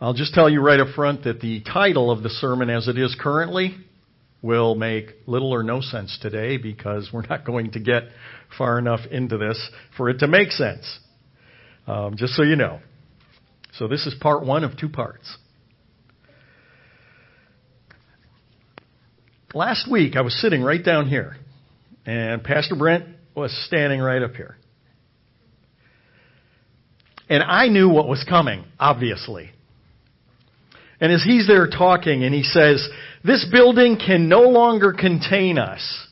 I'll 0.00 0.14
just 0.14 0.32
tell 0.32 0.48
you 0.48 0.60
right 0.60 0.78
up 0.78 0.94
front 0.94 1.24
that 1.24 1.40
the 1.40 1.60
title 1.60 2.12
of 2.12 2.22
the 2.22 2.30
sermon 2.30 2.70
as 2.70 2.86
it 2.86 2.96
is 2.96 3.16
currently 3.18 3.76
will 4.40 4.76
make 4.76 5.08
little 5.26 5.52
or 5.52 5.64
no 5.64 5.80
sense 5.80 6.16
today 6.22 6.56
because 6.56 7.10
we're 7.12 7.26
not 7.26 7.44
going 7.44 7.72
to 7.72 7.80
get 7.80 8.04
far 8.56 8.78
enough 8.78 9.00
into 9.10 9.38
this 9.38 9.58
for 9.96 10.08
it 10.08 10.20
to 10.20 10.28
make 10.28 10.52
sense. 10.52 11.00
Um, 11.88 12.14
just 12.16 12.34
so 12.34 12.44
you 12.44 12.54
know. 12.54 12.78
So 13.72 13.88
this 13.88 14.06
is 14.06 14.14
part 14.20 14.46
one 14.46 14.62
of 14.62 14.76
two 14.76 14.88
parts. 14.88 15.36
Last 19.52 19.90
week 19.90 20.14
I 20.14 20.20
was 20.20 20.40
sitting 20.40 20.62
right 20.62 20.84
down 20.84 21.08
here, 21.08 21.36
and 22.06 22.44
Pastor 22.44 22.76
Brent 22.76 23.04
was 23.34 23.50
standing 23.66 24.00
right 24.00 24.22
up 24.22 24.34
here. 24.34 24.58
And 27.28 27.42
I 27.42 27.66
knew 27.66 27.88
what 27.88 28.06
was 28.06 28.24
coming, 28.28 28.64
obviously. 28.78 29.50
And 31.00 31.12
as 31.12 31.22
he's 31.22 31.46
there 31.46 31.68
talking 31.68 32.24
and 32.24 32.34
he 32.34 32.42
says, 32.42 32.86
this 33.24 33.46
building 33.50 33.98
can 34.04 34.28
no 34.28 34.42
longer 34.42 34.92
contain 34.92 35.58
us. 35.58 36.06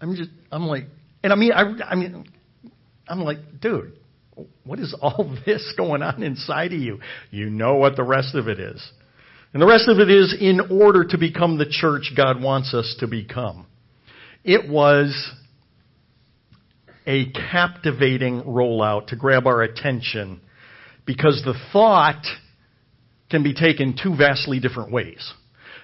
I'm 0.00 0.16
just, 0.16 0.30
I'm 0.50 0.66
like, 0.66 0.84
and 1.22 1.32
I 1.32 1.36
mean, 1.36 1.52
I, 1.52 1.74
I 1.90 1.94
mean, 1.94 2.24
I'm 3.06 3.20
like, 3.20 3.38
dude, 3.60 3.92
what 4.64 4.78
is 4.78 4.94
all 5.00 5.36
this 5.46 5.74
going 5.76 6.02
on 6.02 6.22
inside 6.22 6.72
of 6.72 6.80
you? 6.80 7.00
You 7.30 7.50
know 7.50 7.76
what 7.76 7.96
the 7.96 8.04
rest 8.04 8.34
of 8.34 8.48
it 8.48 8.58
is. 8.58 8.82
And 9.52 9.60
the 9.60 9.66
rest 9.66 9.88
of 9.88 9.98
it 9.98 10.08
is 10.08 10.34
in 10.40 10.60
order 10.70 11.04
to 11.04 11.18
become 11.18 11.58
the 11.58 11.68
church 11.68 12.12
God 12.16 12.40
wants 12.40 12.72
us 12.72 12.96
to 13.00 13.08
become. 13.08 13.66
It 14.44 14.70
was 14.70 15.32
a 17.06 17.30
captivating 17.32 18.42
rollout 18.42 19.08
to 19.08 19.16
grab 19.16 19.46
our 19.46 19.62
attention 19.62 20.40
because 21.10 21.42
the 21.44 21.54
thought 21.72 22.24
can 23.32 23.42
be 23.42 23.52
taken 23.52 23.98
two 24.00 24.14
vastly 24.16 24.60
different 24.60 24.92
ways. 24.92 25.32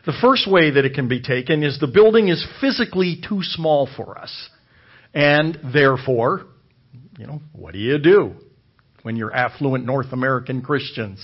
The 0.04 0.12
first 0.20 0.48
way 0.48 0.70
that 0.70 0.84
it 0.84 0.94
can 0.94 1.08
be 1.08 1.20
taken 1.20 1.64
is 1.64 1.80
the 1.80 1.88
building 1.88 2.28
is 2.28 2.46
physically 2.60 3.20
too 3.28 3.40
small 3.42 3.88
for 3.96 4.16
us. 4.16 4.32
And 5.12 5.58
therefore, 5.72 6.46
you 7.18 7.26
know, 7.26 7.40
what 7.52 7.72
do 7.72 7.80
you 7.80 7.98
do 7.98 8.34
when 9.02 9.16
you're 9.16 9.34
affluent 9.34 9.84
North 9.84 10.12
American 10.12 10.62
Christians? 10.62 11.18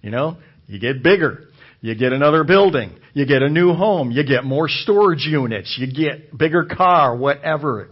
You 0.00 0.12
know, 0.12 0.38
you 0.66 0.80
get 0.80 1.02
bigger. 1.02 1.48
You 1.82 1.94
get 1.94 2.14
another 2.14 2.42
building. 2.42 2.98
You 3.12 3.26
get 3.26 3.42
a 3.42 3.50
new 3.50 3.74
home. 3.74 4.12
You 4.12 4.24
get 4.24 4.44
more 4.44 4.66
storage 4.70 5.26
units. 5.26 5.76
You 5.78 5.92
get 5.92 6.38
bigger 6.38 6.64
car, 6.64 7.14
whatever. 7.14 7.90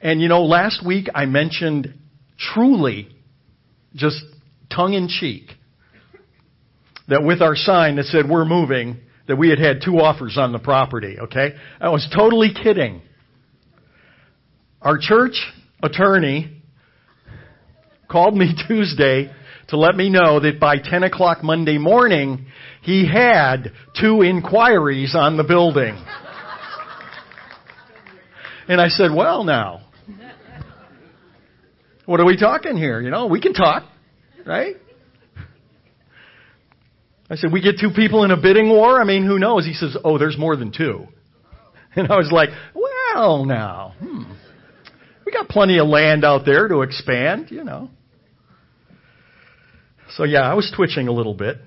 And 0.00 0.20
you 0.20 0.28
know, 0.28 0.44
last 0.44 0.86
week 0.86 1.08
I 1.12 1.26
mentioned 1.26 1.94
truly, 2.38 3.08
just 3.94 4.22
tongue 4.74 4.94
in 4.94 5.08
cheek, 5.08 5.50
that 7.08 7.22
with 7.22 7.42
our 7.42 7.56
sign 7.56 7.96
that 7.96 8.06
said 8.06 8.28
we're 8.28 8.44
moving, 8.44 8.98
that 9.28 9.36
we 9.36 9.48
had 9.48 9.58
had 9.58 9.80
two 9.84 9.98
offers 9.98 10.36
on 10.36 10.52
the 10.52 10.58
property, 10.58 11.16
okay? 11.18 11.54
I 11.80 11.88
was 11.88 12.06
totally 12.14 12.52
kidding. 12.52 13.02
Our 14.82 14.98
church 14.98 15.40
attorney 15.82 16.62
called 18.10 18.36
me 18.36 18.54
Tuesday 18.68 19.32
to 19.68 19.78
let 19.78 19.96
me 19.96 20.10
know 20.10 20.40
that 20.40 20.60
by 20.60 20.76
10 20.78 21.04
o'clock 21.04 21.42
Monday 21.42 21.78
morning, 21.78 22.46
he 22.82 23.08
had 23.10 23.72
two 23.98 24.22
inquiries 24.22 25.14
on 25.14 25.36
the 25.36 25.44
building. 25.44 25.96
And 28.68 28.80
I 28.80 28.88
said, 28.88 29.10
well 29.14 29.44
now, 29.44 29.83
what 32.06 32.20
are 32.20 32.26
we 32.26 32.36
talking 32.36 32.76
here? 32.76 33.00
You 33.00 33.10
know, 33.10 33.26
we 33.26 33.40
can 33.40 33.54
talk, 33.54 33.84
right? 34.44 34.76
I 37.30 37.36
said, 37.36 37.52
we 37.52 37.62
get 37.62 37.76
two 37.80 37.90
people 37.90 38.24
in 38.24 38.30
a 38.30 38.36
bidding 38.36 38.68
war? 38.68 39.00
I 39.00 39.04
mean, 39.04 39.24
who 39.24 39.38
knows? 39.38 39.64
He 39.64 39.72
says, 39.72 39.96
oh, 40.04 40.18
there's 40.18 40.38
more 40.38 40.56
than 40.56 40.72
two. 40.72 41.06
And 41.96 42.10
I 42.10 42.16
was 42.16 42.32
like, 42.32 42.48
well 42.74 43.44
now, 43.44 43.94
hmm. 44.00 44.24
We 45.24 45.30
got 45.30 45.48
plenty 45.48 45.78
of 45.78 45.86
land 45.86 46.24
out 46.24 46.44
there 46.44 46.66
to 46.66 46.82
expand, 46.82 47.52
you 47.52 47.62
know. 47.62 47.88
So 50.16 50.24
yeah, 50.24 50.40
I 50.40 50.54
was 50.54 50.72
twitching 50.74 51.06
a 51.06 51.12
little 51.12 51.34
bit. 51.34 51.58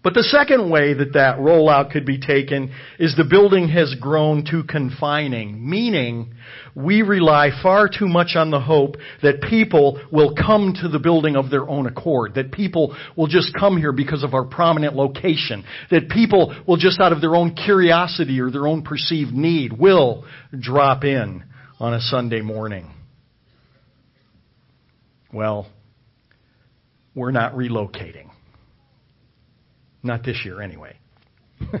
But 0.00 0.14
the 0.14 0.22
second 0.22 0.70
way 0.70 0.94
that 0.94 1.14
that 1.14 1.38
rollout 1.38 1.90
could 1.90 2.06
be 2.06 2.20
taken 2.20 2.72
is 3.00 3.16
the 3.16 3.24
building 3.24 3.68
has 3.70 3.96
grown 4.00 4.44
too 4.48 4.62
confining, 4.62 5.68
meaning 5.68 6.34
we 6.76 7.02
rely 7.02 7.50
far 7.62 7.88
too 7.88 8.06
much 8.06 8.36
on 8.36 8.52
the 8.52 8.60
hope 8.60 8.94
that 9.22 9.42
people 9.42 10.00
will 10.12 10.36
come 10.36 10.72
to 10.82 10.88
the 10.88 11.00
building 11.00 11.34
of 11.34 11.50
their 11.50 11.68
own 11.68 11.86
accord, 11.86 12.34
that 12.36 12.52
people 12.52 12.96
will 13.16 13.26
just 13.26 13.52
come 13.58 13.76
here 13.76 13.90
because 13.90 14.22
of 14.22 14.34
our 14.34 14.44
prominent 14.44 14.94
location, 14.94 15.64
that 15.90 16.08
people 16.08 16.54
will 16.66 16.76
just 16.76 17.00
out 17.00 17.12
of 17.12 17.20
their 17.20 17.34
own 17.34 17.56
curiosity 17.56 18.40
or 18.40 18.52
their 18.52 18.68
own 18.68 18.82
perceived 18.82 19.32
need 19.32 19.72
will 19.72 20.24
drop 20.58 21.02
in 21.02 21.42
on 21.80 21.92
a 21.92 22.00
Sunday 22.00 22.40
morning. 22.40 22.88
Well, 25.32 25.66
we're 27.16 27.32
not 27.32 27.54
relocating. 27.54 28.30
Not 30.02 30.24
this 30.24 30.42
year, 30.44 30.62
anyway. 30.62 30.96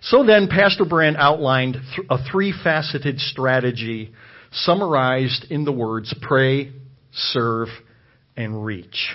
so 0.00 0.24
then, 0.24 0.48
Pastor 0.48 0.84
Brand 0.84 1.16
outlined 1.18 1.76
a 2.08 2.18
three 2.30 2.52
faceted 2.52 3.18
strategy 3.18 4.12
summarized 4.52 5.46
in 5.50 5.64
the 5.64 5.72
words 5.72 6.14
pray, 6.22 6.72
serve, 7.12 7.68
and 8.36 8.64
reach. 8.64 9.08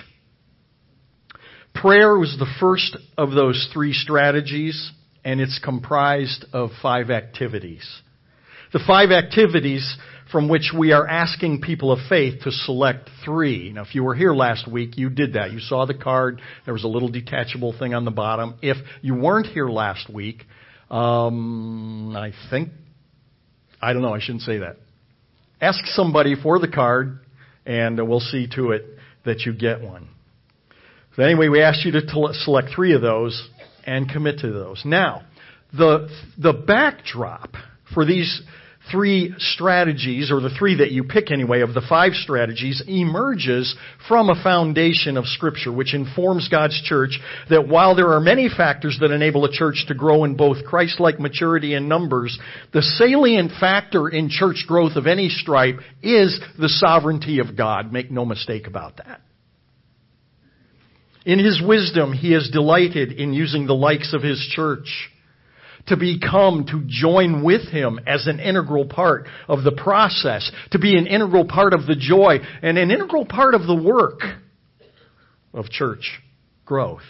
Prayer 1.74 2.18
was 2.18 2.36
the 2.38 2.52
first 2.58 2.96
of 3.16 3.30
those 3.30 3.68
three 3.72 3.92
strategies, 3.92 4.92
and 5.24 5.40
it's 5.40 5.58
comprised 5.62 6.44
of 6.52 6.70
five 6.82 7.10
activities. 7.10 7.86
The 8.72 8.80
five 8.86 9.10
activities 9.10 9.96
from 10.30 10.48
which 10.48 10.72
we 10.76 10.92
are 10.92 11.06
asking 11.06 11.60
people 11.60 11.90
of 11.92 11.98
faith 12.08 12.42
to 12.44 12.50
select 12.50 13.10
three. 13.24 13.72
Now, 13.72 13.82
if 13.82 13.94
you 13.94 14.04
were 14.04 14.14
here 14.14 14.32
last 14.32 14.70
week, 14.70 14.96
you 14.96 15.10
did 15.10 15.34
that. 15.34 15.52
You 15.52 15.60
saw 15.60 15.86
the 15.86 15.94
card. 15.94 16.40
There 16.64 16.74
was 16.74 16.84
a 16.84 16.88
little 16.88 17.08
detachable 17.08 17.76
thing 17.76 17.94
on 17.94 18.04
the 18.04 18.10
bottom. 18.10 18.54
If 18.62 18.76
you 19.02 19.14
weren't 19.14 19.46
here 19.46 19.68
last 19.68 20.12
week, 20.12 20.44
um, 20.90 22.14
I 22.16 22.32
think, 22.50 22.70
I 23.80 23.92
don't 23.92 24.02
know, 24.02 24.14
I 24.14 24.20
shouldn't 24.20 24.42
say 24.42 24.58
that. 24.58 24.76
Ask 25.60 25.84
somebody 25.86 26.36
for 26.40 26.58
the 26.58 26.68
card, 26.68 27.20
and 27.66 28.08
we'll 28.08 28.20
see 28.20 28.48
to 28.54 28.70
it 28.70 28.84
that 29.24 29.40
you 29.40 29.52
get 29.52 29.82
one. 29.82 30.08
So 31.16 31.22
anyway, 31.22 31.48
we 31.48 31.62
asked 31.62 31.84
you 31.84 31.92
to 31.92 32.32
select 32.32 32.68
three 32.74 32.94
of 32.94 33.02
those 33.02 33.48
and 33.84 34.08
commit 34.08 34.38
to 34.40 34.52
those. 34.52 34.82
Now, 34.84 35.24
the, 35.72 36.08
the 36.38 36.52
backdrop 36.52 37.50
for 37.92 38.04
these 38.04 38.42
three 38.90 39.34
strategies, 39.38 40.30
or 40.30 40.40
the 40.40 40.50
three 40.58 40.76
that 40.76 40.90
you 40.90 41.04
pick 41.04 41.30
anyway, 41.30 41.60
of 41.60 41.74
the 41.74 41.82
five 41.88 42.12
strategies, 42.14 42.82
emerges 42.86 43.74
from 44.08 44.30
a 44.30 44.42
foundation 44.42 45.16
of 45.16 45.26
Scripture, 45.26 45.72
which 45.72 45.94
informs 45.94 46.48
God's 46.48 46.80
church 46.82 47.18
that 47.50 47.68
while 47.68 47.94
there 47.94 48.12
are 48.12 48.20
many 48.20 48.48
factors 48.48 48.98
that 49.00 49.10
enable 49.10 49.44
a 49.44 49.52
church 49.52 49.84
to 49.88 49.94
grow 49.94 50.24
in 50.24 50.36
both 50.36 50.64
Christ-like 50.64 51.20
maturity 51.20 51.74
and 51.74 51.88
numbers, 51.88 52.38
the 52.72 52.82
salient 52.82 53.52
factor 53.60 54.08
in 54.08 54.28
church 54.28 54.64
growth 54.66 54.96
of 54.96 55.06
any 55.06 55.28
stripe 55.28 55.76
is 56.02 56.40
the 56.58 56.68
sovereignty 56.68 57.38
of 57.38 57.56
God. 57.56 57.92
Make 57.92 58.10
no 58.10 58.24
mistake 58.24 58.66
about 58.66 58.96
that. 58.96 59.20
In 61.26 61.38
His 61.38 61.62
wisdom, 61.64 62.12
He 62.12 62.32
has 62.32 62.48
delighted 62.50 63.12
in 63.12 63.34
using 63.34 63.66
the 63.66 63.74
likes 63.74 64.14
of 64.14 64.22
His 64.22 64.38
church 64.54 65.10
to 65.86 65.96
become, 65.96 66.66
to 66.66 66.82
join 66.86 67.42
with 67.42 67.68
Him 67.68 68.00
as 68.06 68.26
an 68.26 68.40
integral 68.40 68.86
part 68.86 69.26
of 69.48 69.64
the 69.64 69.72
process, 69.72 70.50
to 70.72 70.78
be 70.78 70.96
an 70.96 71.06
integral 71.06 71.46
part 71.46 71.72
of 71.72 71.86
the 71.86 71.96
joy, 71.96 72.38
and 72.62 72.78
an 72.78 72.90
integral 72.90 73.26
part 73.26 73.54
of 73.54 73.66
the 73.66 73.74
work 73.74 74.20
of 75.52 75.66
church 75.70 76.20
growth 76.64 77.02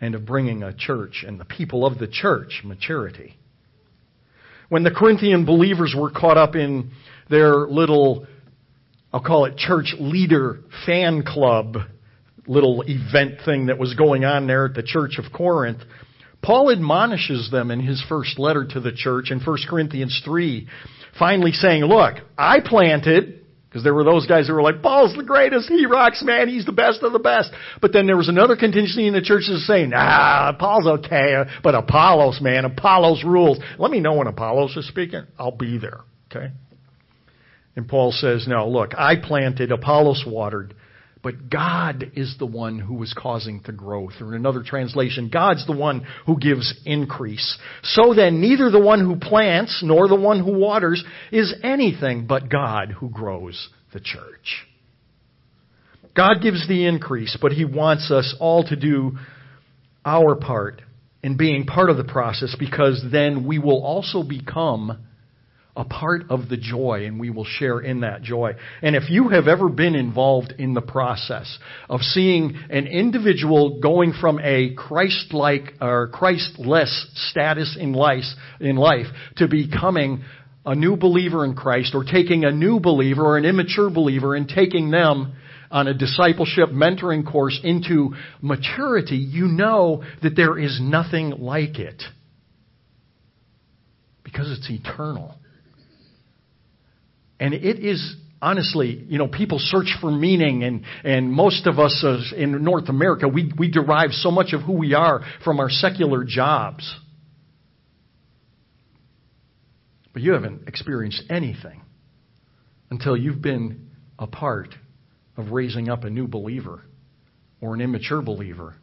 and 0.00 0.14
of 0.14 0.26
bringing 0.26 0.62
a 0.62 0.74
church 0.74 1.24
and 1.26 1.40
the 1.40 1.44
people 1.44 1.86
of 1.86 1.98
the 1.98 2.06
church 2.06 2.62
maturity. 2.64 3.36
When 4.68 4.82
the 4.82 4.90
Corinthian 4.90 5.44
believers 5.44 5.94
were 5.96 6.10
caught 6.10 6.36
up 6.36 6.56
in 6.56 6.90
their 7.30 7.66
little, 7.66 8.26
I'll 9.12 9.22
call 9.22 9.44
it 9.44 9.56
church 9.56 9.94
leader 9.98 10.60
fan 10.84 11.22
club 11.22 11.76
little 12.46 12.82
event 12.86 13.40
thing 13.44 13.66
that 13.66 13.78
was 13.78 13.94
going 13.94 14.24
on 14.24 14.46
there 14.46 14.66
at 14.66 14.74
the 14.74 14.82
church 14.82 15.18
of 15.18 15.32
Corinth, 15.32 15.80
Paul 16.46 16.70
admonishes 16.70 17.50
them 17.50 17.72
in 17.72 17.80
his 17.80 18.00
first 18.08 18.38
letter 18.38 18.64
to 18.64 18.78
the 18.78 18.92
church 18.92 19.32
in 19.32 19.40
1 19.40 19.58
Corinthians 19.68 20.22
3, 20.24 20.68
finally 21.18 21.50
saying, 21.50 21.82
look, 21.82 22.18
I 22.38 22.60
planted, 22.64 23.44
because 23.68 23.82
there 23.82 23.92
were 23.92 24.04
those 24.04 24.28
guys 24.28 24.46
who 24.46 24.54
were 24.54 24.62
like, 24.62 24.80
Paul's 24.80 25.16
the 25.16 25.24
greatest, 25.24 25.68
he 25.68 25.86
rocks, 25.86 26.22
man, 26.22 26.48
he's 26.48 26.64
the 26.64 26.70
best 26.70 27.02
of 27.02 27.12
the 27.12 27.18
best. 27.18 27.50
But 27.80 27.92
then 27.92 28.06
there 28.06 28.16
was 28.16 28.28
another 28.28 28.54
contingency 28.54 29.08
in 29.08 29.12
the 29.12 29.22
church 29.22 29.42
that 29.48 29.58
saying, 29.66 29.90
ah, 29.92 30.54
Paul's 30.56 30.86
okay, 30.86 31.42
but 31.64 31.74
Apollos, 31.74 32.40
man, 32.40 32.64
Apollos 32.64 33.24
rules. 33.24 33.58
Let 33.76 33.90
me 33.90 33.98
know 33.98 34.14
when 34.14 34.28
Apollos 34.28 34.76
is 34.76 34.86
speaking. 34.86 35.24
I'll 35.36 35.50
be 35.50 35.78
there, 35.78 36.02
okay? 36.30 36.52
And 37.74 37.88
Paul 37.88 38.12
says, 38.12 38.46
no, 38.46 38.68
look, 38.68 38.92
I 38.96 39.16
planted, 39.16 39.72
Apollos 39.72 40.22
watered, 40.24 40.74
but 41.22 41.50
God 41.50 42.12
is 42.14 42.36
the 42.38 42.46
one 42.46 42.78
who 42.78 43.02
is 43.02 43.14
causing 43.16 43.60
the 43.64 43.72
growth. 43.72 44.12
Or 44.20 44.28
in 44.28 44.34
another 44.34 44.62
translation, 44.62 45.30
God's 45.32 45.66
the 45.66 45.76
one 45.76 46.06
who 46.26 46.38
gives 46.38 46.72
increase. 46.84 47.58
So 47.82 48.14
then, 48.14 48.40
neither 48.40 48.70
the 48.70 48.80
one 48.80 49.00
who 49.00 49.16
plants 49.16 49.82
nor 49.82 50.08
the 50.08 50.14
one 50.14 50.44
who 50.44 50.52
waters 50.52 51.02
is 51.32 51.54
anything 51.64 52.26
but 52.26 52.48
God 52.48 52.92
who 52.92 53.08
grows 53.08 53.68
the 53.92 54.00
church. 54.00 54.66
God 56.14 56.40
gives 56.42 56.66
the 56.68 56.86
increase, 56.86 57.36
but 57.40 57.52
He 57.52 57.64
wants 57.64 58.10
us 58.10 58.34
all 58.38 58.64
to 58.64 58.76
do 58.76 59.18
our 60.04 60.36
part 60.36 60.80
in 61.22 61.36
being 61.36 61.66
part 61.66 61.90
of 61.90 61.96
the 61.96 62.04
process 62.04 62.54
because 62.58 63.04
then 63.10 63.46
we 63.46 63.58
will 63.58 63.82
also 63.82 64.22
become 64.22 65.06
a 65.76 65.84
part 65.84 66.22
of 66.30 66.48
the 66.48 66.56
joy 66.56 67.04
and 67.04 67.20
we 67.20 67.30
will 67.30 67.44
share 67.44 67.80
in 67.80 68.00
that 68.00 68.22
joy. 68.22 68.54
And 68.82 68.96
if 68.96 69.10
you 69.10 69.28
have 69.28 69.46
ever 69.46 69.68
been 69.68 69.94
involved 69.94 70.54
in 70.58 70.72
the 70.72 70.80
process 70.80 71.58
of 71.88 72.00
seeing 72.00 72.56
an 72.70 72.86
individual 72.86 73.78
going 73.80 74.14
from 74.18 74.40
a 74.42 74.74
Christ-like 74.74 75.74
or 75.80 76.08
Christ-less 76.08 77.06
status 77.30 77.76
in 77.78 77.92
life, 77.92 78.24
in 78.58 78.76
life 78.76 79.06
to 79.36 79.48
becoming 79.48 80.24
a 80.64 80.74
new 80.74 80.96
believer 80.96 81.44
in 81.44 81.54
Christ 81.54 81.94
or 81.94 82.04
taking 82.04 82.44
a 82.44 82.50
new 82.50 82.80
believer 82.80 83.24
or 83.24 83.36
an 83.36 83.44
immature 83.44 83.90
believer 83.90 84.34
and 84.34 84.48
taking 84.48 84.90
them 84.90 85.36
on 85.70 85.88
a 85.88 85.94
discipleship 85.94 86.70
mentoring 86.70 87.30
course 87.30 87.60
into 87.62 88.14
maturity, 88.40 89.16
you 89.16 89.46
know 89.46 90.02
that 90.22 90.36
there 90.36 90.58
is 90.58 90.78
nothing 90.80 91.30
like 91.30 91.78
it. 91.78 92.02
Because 94.24 94.50
it's 94.50 94.68
eternal. 94.70 95.34
And 97.38 97.54
it 97.54 97.84
is 97.84 98.16
honestly, 98.40 99.04
you 99.08 99.18
know, 99.18 99.28
people 99.28 99.58
search 99.60 99.94
for 100.00 100.10
meaning, 100.10 100.62
and, 100.62 100.82
and 101.04 101.32
most 101.32 101.66
of 101.66 101.78
us 101.78 102.04
in 102.36 102.62
North 102.62 102.88
America, 102.88 103.28
we, 103.28 103.52
we 103.58 103.70
derive 103.70 104.12
so 104.12 104.30
much 104.30 104.52
of 104.52 104.62
who 104.62 104.72
we 104.74 104.94
are 104.94 105.22
from 105.44 105.60
our 105.60 105.70
secular 105.70 106.24
jobs. 106.24 106.94
But 110.12 110.22
you 110.22 110.32
haven't 110.32 110.66
experienced 110.66 111.22
anything 111.28 111.82
until 112.90 113.16
you've 113.16 113.42
been 113.42 113.90
a 114.18 114.26
part 114.26 114.74
of 115.36 115.50
raising 115.50 115.88
up 115.90 116.04
a 116.04 116.10
new 116.10 116.26
believer 116.26 116.82
or 117.60 117.74
an 117.74 117.80
immature 117.80 118.22
believer 118.22 118.76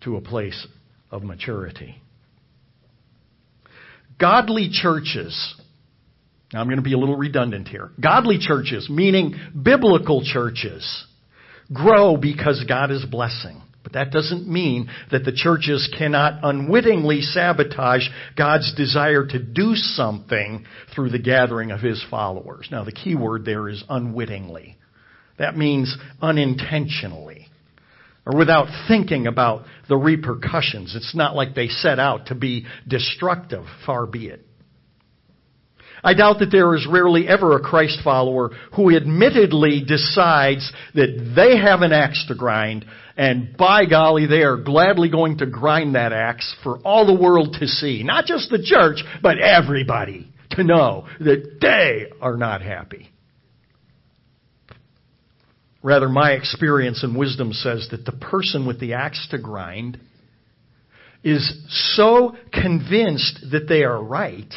to 0.00 0.16
a 0.16 0.20
place 0.20 0.66
of 1.10 1.22
maturity. 1.22 2.02
Godly 4.18 4.70
churches 4.72 5.54
now, 6.52 6.60
I'm 6.60 6.66
going 6.66 6.78
to 6.78 6.82
be 6.82 6.94
a 6.94 6.98
little 6.98 7.16
redundant 7.16 7.68
here. 7.68 7.90
Godly 8.00 8.38
churches, 8.38 8.88
meaning 8.88 9.34
biblical 9.62 10.22
churches, 10.24 11.06
grow 11.72 12.16
because 12.16 12.64
God 12.66 12.90
is 12.90 13.04
blessing. 13.04 13.60
But 13.82 13.92
that 13.92 14.10
doesn't 14.10 14.48
mean 14.48 14.88
that 15.10 15.24
the 15.24 15.32
churches 15.32 15.92
cannot 15.96 16.40
unwittingly 16.42 17.20
sabotage 17.20 18.02
God's 18.36 18.74
desire 18.74 19.26
to 19.26 19.38
do 19.38 19.74
something 19.74 20.64
through 20.94 21.10
the 21.10 21.18
gathering 21.18 21.70
of 21.70 21.80
His 21.80 22.02
followers. 22.10 22.68
Now, 22.70 22.84
the 22.84 22.92
key 22.92 23.14
word 23.14 23.44
there 23.44 23.68
is 23.68 23.84
unwittingly. 23.88 24.76
That 25.38 25.56
means 25.56 25.96
unintentionally 26.20 27.48
or 28.26 28.36
without 28.36 28.68
thinking 28.88 29.26
about 29.26 29.64
the 29.88 29.96
repercussions. 29.96 30.96
It's 30.96 31.14
not 31.14 31.36
like 31.36 31.54
they 31.54 31.68
set 31.68 31.98
out 31.98 32.26
to 32.26 32.34
be 32.34 32.66
destructive, 32.86 33.64
far 33.86 34.06
be 34.06 34.28
it. 34.28 34.44
I 36.02 36.14
doubt 36.14 36.38
that 36.40 36.50
there 36.50 36.74
is 36.74 36.86
rarely 36.90 37.28
ever 37.28 37.56
a 37.56 37.60
Christ 37.60 38.00
follower 38.04 38.50
who 38.76 38.94
admittedly 38.94 39.84
decides 39.86 40.70
that 40.94 41.32
they 41.34 41.58
have 41.58 41.82
an 41.82 41.92
axe 41.92 42.24
to 42.28 42.34
grind, 42.34 42.84
and 43.16 43.56
by 43.56 43.84
golly, 43.86 44.26
they 44.26 44.42
are 44.42 44.56
gladly 44.56 45.10
going 45.10 45.38
to 45.38 45.46
grind 45.46 45.94
that 45.94 46.12
axe 46.12 46.54
for 46.62 46.78
all 46.78 47.06
the 47.06 47.20
world 47.20 47.56
to 47.58 47.66
see. 47.66 48.02
Not 48.04 48.26
just 48.26 48.50
the 48.50 48.62
church, 48.62 49.02
but 49.22 49.38
everybody 49.38 50.32
to 50.52 50.64
know 50.64 51.06
that 51.18 51.58
they 51.60 52.12
are 52.20 52.36
not 52.36 52.62
happy. 52.62 53.10
Rather, 55.82 56.08
my 56.08 56.32
experience 56.32 57.02
and 57.02 57.16
wisdom 57.16 57.52
says 57.52 57.88
that 57.90 58.04
the 58.04 58.12
person 58.12 58.66
with 58.66 58.80
the 58.80 58.94
axe 58.94 59.26
to 59.30 59.38
grind 59.38 59.98
is 61.22 61.94
so 61.96 62.36
convinced 62.52 63.46
that 63.50 63.68
they 63.68 63.82
are 63.84 64.02
right 64.02 64.52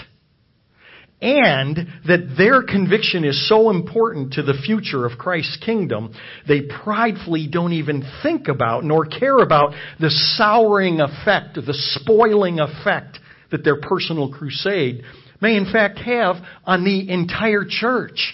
and 1.22 1.78
that 2.08 2.36
their 2.36 2.64
conviction 2.64 3.24
is 3.24 3.48
so 3.48 3.70
important 3.70 4.34
to 4.34 4.44
the 4.44 4.60
future 4.66 5.06
of 5.06 5.20
Christ's 5.20 5.58
kingdom, 5.64 6.14
they 6.48 6.62
pridefully 6.84 7.48
don't 7.48 7.74
even 7.74 8.04
think 8.24 8.48
about 8.48 8.84
nor 8.84 9.06
care 9.06 9.38
about 9.38 9.74
the 10.00 10.10
souring 10.38 11.00
effect, 11.00 11.56
the 11.56 11.76
spoiling 12.02 12.60
effect 12.60 13.20
that 13.52 13.64
their 13.64 13.80
personal 13.80 14.32
crusade 14.34 15.04
may 15.42 15.56
in 15.56 15.66
fact 15.72 16.00
have 16.00 16.38
on 16.66 16.84
the 16.84 17.10
entire 17.10 17.66
church. 17.68 18.34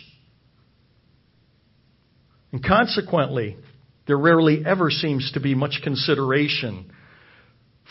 And 2.54 2.64
consequently, 2.64 3.58
there 4.08 4.18
rarely 4.18 4.64
ever 4.66 4.90
seems 4.90 5.32
to 5.34 5.42
be 5.42 5.56
much 5.56 5.82
consideration 5.84 6.92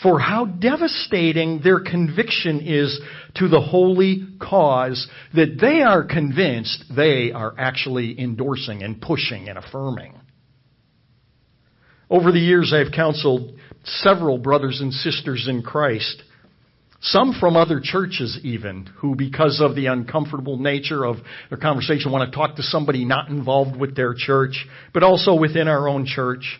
for 0.01 0.19
how 0.19 0.45
devastating 0.45 1.61
their 1.63 1.79
conviction 1.79 2.61
is 2.61 2.99
to 3.35 3.47
the 3.47 3.61
holy 3.61 4.27
cause 4.39 5.07
that 5.33 5.57
they 5.59 5.81
are 5.81 6.03
convinced 6.03 6.83
they 6.95 7.31
are 7.31 7.53
actually 7.57 8.19
endorsing 8.19 8.83
and 8.83 9.01
pushing 9.01 9.49
and 9.49 9.57
affirming. 9.57 10.13
Over 12.09 12.31
the 12.31 12.39
years, 12.39 12.73
I've 12.73 12.93
counseled 12.93 13.55
several 13.83 14.37
brothers 14.37 14.79
and 14.81 14.93
sisters 14.93 15.47
in 15.49 15.61
Christ, 15.61 16.23
some 17.01 17.33
from 17.39 17.55
other 17.55 17.81
churches 17.83 18.39
even, 18.43 18.89
who, 18.97 19.15
because 19.15 19.61
of 19.61 19.75
the 19.75 19.87
uncomfortable 19.87 20.57
nature 20.57 21.05
of 21.05 21.17
their 21.49 21.57
conversation, 21.57 22.11
want 22.11 22.31
to 22.31 22.35
talk 22.35 22.55
to 22.55 22.63
somebody 22.63 23.03
not 23.03 23.29
involved 23.29 23.75
with 23.75 23.95
their 23.95 24.13
church, 24.15 24.65
but 24.93 25.03
also 25.03 25.35
within 25.35 25.67
our 25.67 25.87
own 25.87 26.05
church. 26.05 26.59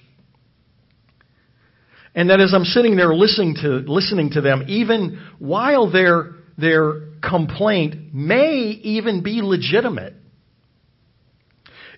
And 2.18 2.32
that 2.32 2.42
as 2.42 2.52
I'm 2.52 2.66
sitting 2.66 2.96
there 2.96 3.14
listening 3.14 3.58
to, 3.62 3.68
listening 3.86 4.32
to 4.32 4.42
them, 4.42 4.66
even 4.68 5.22
while 5.38 5.92
their, 5.92 6.32
their 6.58 7.10
complaint 7.22 8.12
may 8.12 8.72
even 8.82 9.22
be 9.22 9.44
legitimate, 9.44 10.16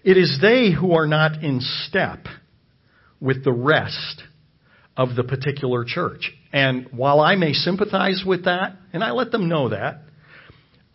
it 0.04 0.18
is 0.18 0.40
they 0.42 0.72
who 0.72 0.92
are 0.92 1.08
not 1.08 1.42
in 1.42 1.62
step 1.62 2.26
with 3.22 3.46
the 3.46 3.54
rest 3.54 4.24
of 4.98 5.16
the 5.16 5.24
particular 5.24 5.86
church. 5.86 6.34
And 6.52 6.90
while 6.92 7.22
I 7.22 7.38
may 7.38 7.54
sympathize 7.54 8.22
with 8.28 8.44
that, 8.44 8.76
and 8.92 9.02
I 9.02 9.12
let 9.12 9.32
them 9.32 9.48
know 9.48 9.70
that, 9.70 10.02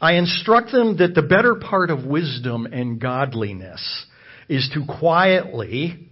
I 0.02 0.16
instruct 0.16 0.71
them 0.71 0.99
that 0.99 1.14
the 1.14 1.23
better 1.23 1.54
part 1.54 1.88
of 1.88 2.04
wisdom 2.04 2.66
and 2.66 3.00
godliness 3.00 4.04
is 4.50 4.71
to 4.75 4.85
quietly 4.85 6.11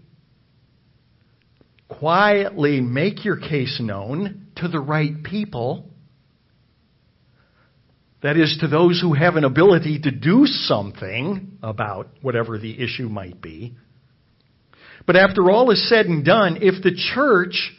quietly 1.99 2.81
make 2.81 3.25
your 3.25 3.37
case 3.37 3.79
known 3.81 4.49
to 4.57 4.69
the 4.69 4.81
right 4.81 5.23
people. 5.23 5.89
That 8.23 8.37
is, 8.37 8.57
to 8.61 8.69
those 8.69 9.01
who 9.01 9.15
have 9.15 9.37
an 9.37 9.45
ability 9.45 10.01
to 10.03 10.11
do 10.13 10.47
something 10.47 11.59
about 11.63 12.09
whatever 12.23 12.59
the 12.59 12.81
issue 12.81 13.09
might 13.09 13.41
be. 13.41 13.75
But 15.07 15.17
after 15.17 15.51
all 15.51 15.71
is 15.73 15.89
said 15.89 16.07
and 16.07 16.25
done, 16.25 16.59
if 16.61 16.83
the 16.83 16.95
church 17.15 17.73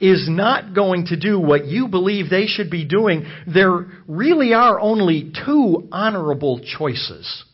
is 0.00 0.26
not 0.28 0.74
going 0.74 1.06
to 1.06 1.16
do 1.16 1.38
what 1.38 1.66
you 1.66 1.88
believe 1.88 2.30
they 2.30 2.46
should 2.46 2.70
be 2.70 2.84
doing, 2.84 3.26
there 3.46 3.86
really 4.08 4.54
are 4.54 4.80
only 4.80 5.32
two 5.46 5.88
honorable 5.92 6.60
choices. 6.78 7.44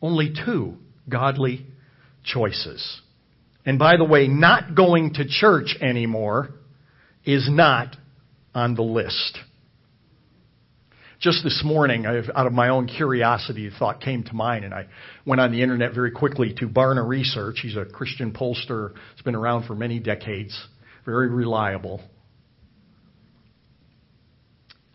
Only 0.00 0.32
two 0.44 0.76
godly 1.08 1.66
choices. 2.24 3.00
And 3.66 3.80
by 3.80 3.96
the 3.96 4.04
way, 4.04 4.28
not 4.28 4.76
going 4.76 5.14
to 5.14 5.26
church 5.26 5.76
anymore 5.82 6.50
is 7.24 7.48
not 7.50 7.96
on 8.54 8.76
the 8.76 8.82
list. 8.82 9.40
Just 11.18 11.42
this 11.42 11.62
morning, 11.64 12.06
out 12.06 12.46
of 12.46 12.52
my 12.52 12.68
own 12.68 12.86
curiosity, 12.86 13.66
a 13.66 13.70
thought 13.70 14.00
came 14.00 14.22
to 14.24 14.34
mind, 14.34 14.64
and 14.64 14.72
I 14.72 14.86
went 15.24 15.40
on 15.40 15.50
the 15.50 15.62
internet 15.62 15.94
very 15.94 16.12
quickly 16.12 16.54
to 16.58 16.68
Barna 16.68 17.06
Research. 17.06 17.58
He's 17.62 17.76
a 17.76 17.84
Christian 17.84 18.32
pollster, 18.32 18.92
he's 19.14 19.22
been 19.24 19.34
around 19.34 19.66
for 19.66 19.74
many 19.74 19.98
decades, 19.98 20.56
very 21.04 21.28
reliable. 21.28 22.02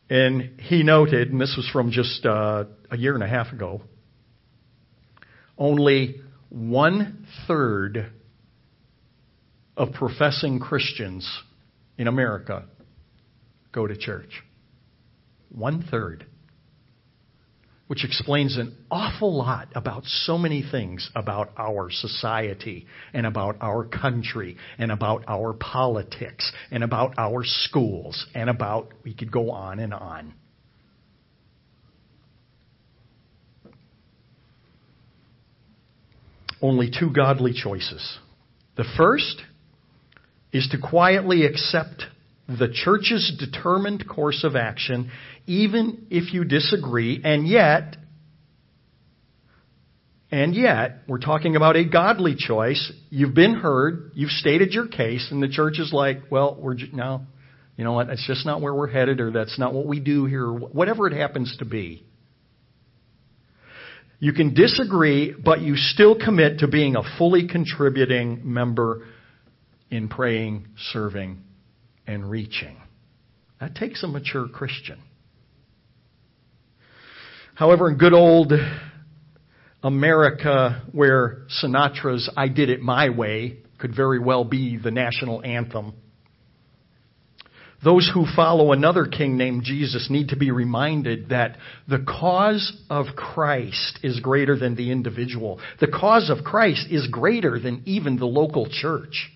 And 0.09 0.59
he 0.61 0.83
noted, 0.83 1.31
and 1.31 1.41
this 1.41 1.55
was 1.57 1.67
from 1.73 1.91
just 1.91 2.25
uh, 2.25 2.65
a 2.89 2.97
year 2.97 3.15
and 3.15 3.23
a 3.23 3.27
half 3.27 3.51
ago, 3.51 3.81
only 5.57 6.21
one 6.49 7.25
third 7.47 8.11
of 9.81 9.93
professing 9.93 10.59
Christians 10.59 11.27
in 11.97 12.07
America 12.07 12.65
go 13.71 13.87
to 13.87 13.97
church. 13.97 14.43
One 15.49 15.81
third. 15.89 16.27
which 17.91 18.05
explains 18.05 18.57
an 18.57 18.73
awful 18.89 19.37
lot 19.37 19.67
about 19.75 20.05
so 20.05 20.37
many 20.37 20.63
things 20.63 21.09
about 21.13 21.51
our 21.57 21.89
society 21.91 22.87
and 23.11 23.25
about 23.25 23.57
our 23.59 23.83
country 23.83 24.55
and 24.77 24.93
about 24.93 25.25
our 25.27 25.51
politics 25.51 26.49
and 26.71 26.85
about 26.85 27.13
our 27.17 27.41
schools 27.43 28.25
and 28.33 28.49
about, 28.49 28.87
we 29.03 29.13
could 29.13 29.29
go 29.29 29.51
on 29.51 29.79
and 29.79 29.93
on. 29.93 30.33
Only 36.61 36.89
two 36.97 37.09
godly 37.09 37.51
choices. 37.51 38.19
The 38.77 38.85
first 38.95 39.41
is 40.53 40.67
to 40.71 40.77
quietly 40.77 41.45
accept 41.45 42.03
the 42.47 42.69
church's 42.71 43.33
determined 43.39 44.07
course 44.07 44.43
of 44.43 44.55
action, 44.55 45.09
even 45.47 46.07
if 46.09 46.33
you 46.33 46.43
disagree, 46.43 47.21
and 47.23 47.47
yet, 47.47 47.95
and 50.31 50.55
yet, 50.55 50.99
we're 51.07 51.19
talking 51.19 51.55
about 51.55 51.75
a 51.75 51.85
godly 51.85 52.35
choice. 52.37 52.91
You've 53.09 53.33
been 53.33 53.55
heard, 53.55 54.11
you've 54.15 54.31
stated 54.31 54.73
your 54.73 54.87
case, 54.87 55.27
and 55.31 55.43
the 55.43 55.49
church 55.49 55.79
is 55.79 55.91
like, 55.93 56.23
well, 56.29 56.57
we're 56.59 56.75
no, 56.93 57.21
you 57.75 57.83
know 57.83 57.93
what, 57.93 58.07
that's 58.07 58.25
just 58.25 58.45
not 58.45 58.61
where 58.61 58.73
we're 58.73 58.87
headed, 58.87 59.19
or 59.19 59.31
that's 59.31 59.59
not 59.59 59.73
what 59.73 59.85
we 59.85 59.99
do 59.99 60.25
here, 60.25 60.45
or 60.45 60.53
whatever 60.53 61.07
it 61.07 61.13
happens 61.13 61.55
to 61.59 61.65
be. 61.65 62.05
You 64.19 64.33
can 64.33 64.53
disagree, 64.53 65.33
but 65.33 65.61
you 65.61 65.75
still 65.75 66.15
commit 66.17 66.59
to 66.59 66.67
being 66.67 66.95
a 66.95 67.01
fully 67.17 67.47
contributing 67.47 68.41
member 68.43 69.05
in 69.91 70.07
praying, 70.07 70.67
serving, 70.91 71.41
and 72.07 72.29
reaching. 72.29 72.77
That 73.59 73.75
takes 73.75 74.01
a 74.03 74.07
mature 74.07 74.47
Christian. 74.47 74.99
However, 77.53 77.89
in 77.89 77.97
good 77.97 78.13
old 78.13 78.53
America, 79.83 80.83
where 80.93 81.43
Sinatra's 81.61 82.29
I 82.35 82.47
Did 82.47 82.69
It 82.69 82.81
My 82.81 83.09
Way 83.09 83.57
could 83.77 83.95
very 83.95 84.19
well 84.19 84.45
be 84.45 84.77
the 84.77 84.91
national 84.91 85.43
anthem, 85.43 85.93
those 87.83 88.09
who 88.13 88.25
follow 88.35 88.73
another 88.73 89.05
king 89.05 89.37
named 89.37 89.63
Jesus 89.63 90.07
need 90.09 90.29
to 90.29 90.35
be 90.35 90.51
reminded 90.51 91.29
that 91.29 91.57
the 91.87 92.05
cause 92.07 92.79
of 92.91 93.07
Christ 93.15 93.99
is 94.03 94.19
greater 94.19 94.55
than 94.55 94.75
the 94.75 94.91
individual. 94.91 95.59
The 95.79 95.87
cause 95.87 96.29
of 96.29 96.43
Christ 96.43 96.87
is 96.91 97.07
greater 97.07 97.59
than 97.59 97.81
even 97.85 98.17
the 98.17 98.27
local 98.27 98.69
church. 98.69 99.31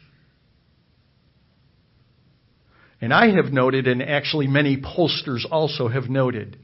And 3.02 3.14
I 3.14 3.36
have 3.36 3.52
noted, 3.52 3.88
and 3.88 4.02
actually 4.02 4.48
many 4.48 4.78
pollsters 4.78 5.46
also 5.50 5.88
have 5.88 6.10
noted, 6.10 6.58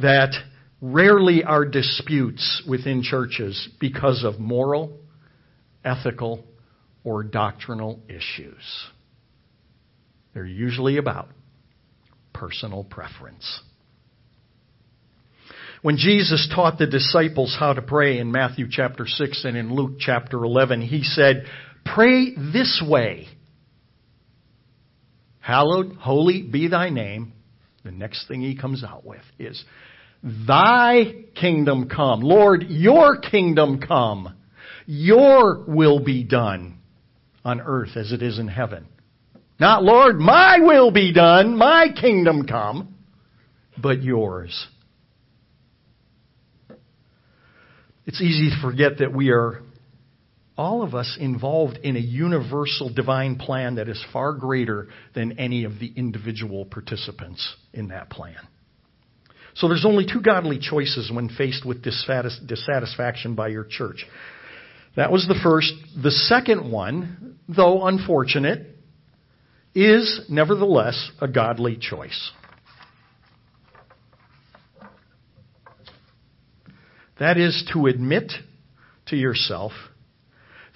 that 0.00 0.32
rarely 0.80 1.44
are 1.44 1.64
disputes 1.64 2.62
within 2.68 3.02
churches 3.02 3.68
because 3.80 4.24
of 4.24 4.38
moral, 4.38 4.98
ethical, 5.84 6.44
or 7.04 7.22
doctrinal 7.22 8.00
issues. 8.08 8.86
They're 10.34 10.44
usually 10.44 10.96
about 10.96 11.28
personal 12.32 12.84
preference. 12.84 13.60
When 15.82 15.96
Jesus 15.96 16.48
taught 16.54 16.78
the 16.78 16.86
disciples 16.86 17.56
how 17.58 17.72
to 17.72 17.82
pray 17.82 18.18
in 18.18 18.30
Matthew 18.30 18.66
chapter 18.70 19.06
6 19.06 19.44
and 19.44 19.56
in 19.56 19.74
Luke 19.74 19.98
chapter 19.98 20.44
11, 20.44 20.80
he 20.80 21.02
said, 21.02 21.44
Pray 21.84 22.34
this 22.36 22.82
way. 22.86 23.26
Hallowed, 25.42 25.96
holy 25.96 26.42
be 26.42 26.68
thy 26.68 26.88
name. 26.88 27.32
The 27.84 27.90
next 27.90 28.28
thing 28.28 28.40
he 28.40 28.56
comes 28.56 28.84
out 28.84 29.04
with 29.04 29.22
is, 29.40 29.62
Thy 30.22 31.24
kingdom 31.34 31.88
come. 31.88 32.20
Lord, 32.20 32.64
your 32.68 33.18
kingdom 33.18 33.80
come. 33.80 34.36
Your 34.86 35.64
will 35.66 35.98
be 35.98 36.22
done 36.22 36.78
on 37.44 37.60
earth 37.60 37.96
as 37.96 38.12
it 38.12 38.22
is 38.22 38.38
in 38.38 38.46
heaven. 38.46 38.86
Not, 39.58 39.82
Lord, 39.82 40.18
my 40.18 40.58
will 40.60 40.92
be 40.92 41.12
done, 41.12 41.56
my 41.56 41.88
kingdom 42.00 42.46
come, 42.46 42.94
but 43.76 44.00
yours. 44.00 44.68
It's 48.06 48.20
easy 48.20 48.50
to 48.50 48.62
forget 48.62 48.98
that 48.98 49.12
we 49.12 49.30
are 49.30 49.60
all 50.56 50.82
of 50.82 50.94
us 50.94 51.16
involved 51.18 51.78
in 51.82 51.96
a 51.96 52.00
universal 52.00 52.92
divine 52.92 53.36
plan 53.36 53.76
that 53.76 53.88
is 53.88 54.04
far 54.12 54.34
greater 54.34 54.88
than 55.14 55.38
any 55.38 55.64
of 55.64 55.78
the 55.78 55.92
individual 55.96 56.64
participants 56.66 57.56
in 57.72 57.88
that 57.88 58.10
plan. 58.10 58.36
So 59.54 59.68
there's 59.68 59.84
only 59.84 60.06
two 60.06 60.20
godly 60.20 60.58
choices 60.58 61.10
when 61.12 61.28
faced 61.28 61.64
with 61.66 61.82
dissatisfaction 61.82 63.34
by 63.34 63.48
your 63.48 63.64
church. 63.64 64.06
That 64.96 65.10
was 65.10 65.26
the 65.26 65.38
first. 65.42 65.72
The 66.02 66.10
second 66.10 66.70
one, 66.70 67.38
though 67.48 67.86
unfortunate, 67.86 68.66
is 69.74 70.22
nevertheless 70.28 71.10
a 71.20 71.28
godly 71.28 71.76
choice. 71.76 72.30
That 77.18 77.38
is 77.38 77.68
to 77.72 77.86
admit 77.86 78.32
to 79.06 79.16
yourself 79.16 79.72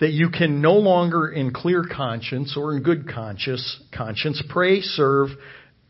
that 0.01 0.11
you 0.11 0.29
can 0.29 0.61
no 0.61 0.75
longer 0.75 1.29
in 1.29 1.53
clear 1.53 1.85
conscience 1.85 2.57
or 2.57 2.77
in 2.77 2.83
good 2.83 3.09
conscience, 3.09 3.81
conscience 3.97 4.43
pray, 4.49 4.81
serve, 4.81 5.31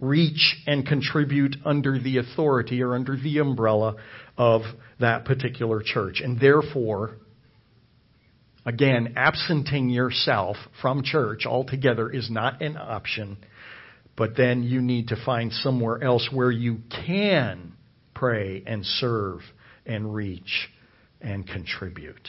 reach, 0.00 0.56
and 0.66 0.86
contribute 0.86 1.56
under 1.64 1.98
the 1.98 2.18
authority 2.18 2.82
or 2.82 2.94
under 2.94 3.16
the 3.16 3.38
umbrella 3.38 3.96
of 4.36 4.62
that 5.00 5.24
particular 5.24 5.82
church. 5.84 6.20
And 6.22 6.38
therefore, 6.38 7.16
again, 8.64 9.14
absenting 9.16 9.90
yourself 9.90 10.56
from 10.80 11.02
church 11.02 11.46
altogether 11.46 12.10
is 12.10 12.30
not 12.30 12.62
an 12.62 12.76
option, 12.76 13.38
but 14.16 14.36
then 14.36 14.62
you 14.62 14.80
need 14.80 15.08
to 15.08 15.16
find 15.24 15.52
somewhere 15.52 16.02
else 16.02 16.28
where 16.32 16.50
you 16.50 16.78
can 17.04 17.72
pray 18.14 18.62
and 18.66 18.84
serve 18.84 19.40
and 19.84 20.14
reach 20.14 20.68
and 21.20 21.46
contribute. 21.46 22.28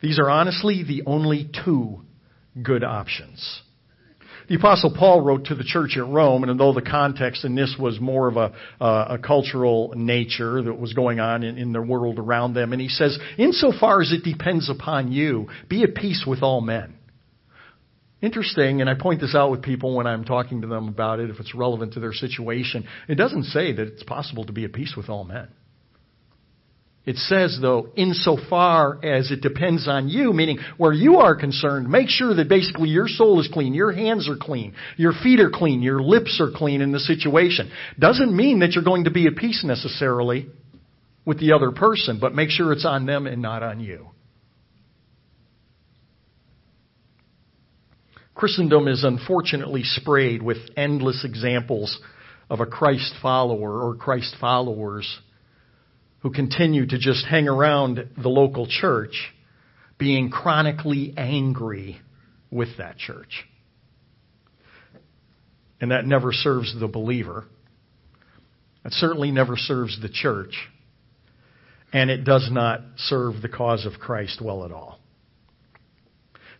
These 0.00 0.18
are 0.18 0.30
honestly 0.30 0.84
the 0.84 1.02
only 1.06 1.50
two 1.64 2.02
good 2.62 2.84
options. 2.84 3.62
The 4.48 4.54
Apostle 4.54 4.94
Paul 4.96 5.20
wrote 5.20 5.46
to 5.46 5.54
the 5.54 5.64
church 5.64 5.98
at 5.98 6.06
Rome, 6.06 6.42
and 6.42 6.50
although 6.50 6.78
the 6.78 6.88
context 6.88 7.44
in 7.44 7.54
this 7.54 7.76
was 7.78 8.00
more 8.00 8.28
of 8.28 8.36
a, 8.38 8.54
uh, 8.80 9.06
a 9.10 9.18
cultural 9.18 9.92
nature 9.94 10.62
that 10.62 10.72
was 10.72 10.94
going 10.94 11.20
on 11.20 11.42
in, 11.42 11.58
in 11.58 11.72
the 11.72 11.82
world 11.82 12.18
around 12.18 12.54
them, 12.54 12.72
and 12.72 12.80
he 12.80 12.88
says, 12.88 13.18
Insofar 13.36 14.00
as 14.00 14.10
it 14.10 14.24
depends 14.24 14.70
upon 14.70 15.12
you, 15.12 15.48
be 15.68 15.82
at 15.82 15.94
peace 15.94 16.24
with 16.26 16.42
all 16.42 16.62
men. 16.62 16.94
Interesting, 18.22 18.80
and 18.80 18.88
I 18.88 18.94
point 18.94 19.20
this 19.20 19.34
out 19.34 19.50
with 19.50 19.62
people 19.62 19.94
when 19.94 20.06
I'm 20.06 20.24
talking 20.24 20.62
to 20.62 20.66
them 20.66 20.88
about 20.88 21.20
it, 21.20 21.28
if 21.28 21.38
it's 21.40 21.54
relevant 21.54 21.92
to 21.92 22.00
their 22.00 22.14
situation. 22.14 22.86
It 23.06 23.16
doesn't 23.16 23.44
say 23.44 23.72
that 23.72 23.86
it's 23.86 24.02
possible 24.02 24.46
to 24.46 24.52
be 24.52 24.64
at 24.64 24.72
peace 24.72 24.94
with 24.96 25.10
all 25.10 25.24
men. 25.24 25.48
It 27.08 27.16
says, 27.16 27.58
though, 27.58 27.88
insofar 27.96 29.02
as 29.02 29.30
it 29.30 29.40
depends 29.40 29.88
on 29.88 30.10
you, 30.10 30.34
meaning 30.34 30.58
where 30.76 30.92
you 30.92 31.20
are 31.20 31.34
concerned, 31.34 31.88
make 31.88 32.10
sure 32.10 32.34
that 32.34 32.50
basically 32.50 32.90
your 32.90 33.08
soul 33.08 33.40
is 33.40 33.48
clean, 33.50 33.72
your 33.72 33.92
hands 33.92 34.28
are 34.28 34.36
clean, 34.36 34.74
your 34.98 35.14
feet 35.14 35.40
are 35.40 35.48
clean, 35.48 35.80
your 35.80 36.02
lips 36.02 36.38
are 36.38 36.50
clean 36.54 36.82
in 36.82 36.92
the 36.92 37.00
situation. 37.00 37.70
Doesn't 37.98 38.36
mean 38.36 38.58
that 38.58 38.72
you're 38.72 38.84
going 38.84 39.04
to 39.04 39.10
be 39.10 39.26
at 39.26 39.36
peace 39.36 39.64
necessarily 39.64 40.48
with 41.24 41.40
the 41.40 41.52
other 41.52 41.70
person, 41.70 42.18
but 42.20 42.34
make 42.34 42.50
sure 42.50 42.74
it's 42.74 42.84
on 42.84 43.06
them 43.06 43.26
and 43.26 43.40
not 43.40 43.62
on 43.62 43.80
you. 43.80 44.10
Christendom 48.34 48.86
is 48.86 49.02
unfortunately 49.02 49.82
sprayed 49.82 50.42
with 50.42 50.58
endless 50.76 51.24
examples 51.24 51.98
of 52.50 52.60
a 52.60 52.66
Christ 52.66 53.14
follower 53.22 53.82
or 53.82 53.94
Christ 53.94 54.36
followers 54.38 55.20
who 56.20 56.30
continue 56.30 56.86
to 56.86 56.98
just 56.98 57.24
hang 57.26 57.48
around 57.48 58.08
the 58.20 58.28
local 58.28 58.66
church 58.66 59.32
being 59.98 60.30
chronically 60.30 61.14
angry 61.16 62.00
with 62.50 62.68
that 62.78 62.96
church. 62.98 63.44
And 65.80 65.90
that 65.90 66.06
never 66.06 66.32
serves 66.32 66.74
the 66.78 66.88
believer. 66.88 67.44
It 68.84 68.92
certainly 68.92 69.30
never 69.30 69.56
serves 69.56 70.00
the 70.00 70.08
church. 70.08 70.54
And 71.92 72.10
it 72.10 72.24
does 72.24 72.48
not 72.50 72.80
serve 72.96 73.40
the 73.42 73.48
cause 73.48 73.86
of 73.86 74.00
Christ 74.00 74.40
well 74.42 74.64
at 74.64 74.72
all. 74.72 74.98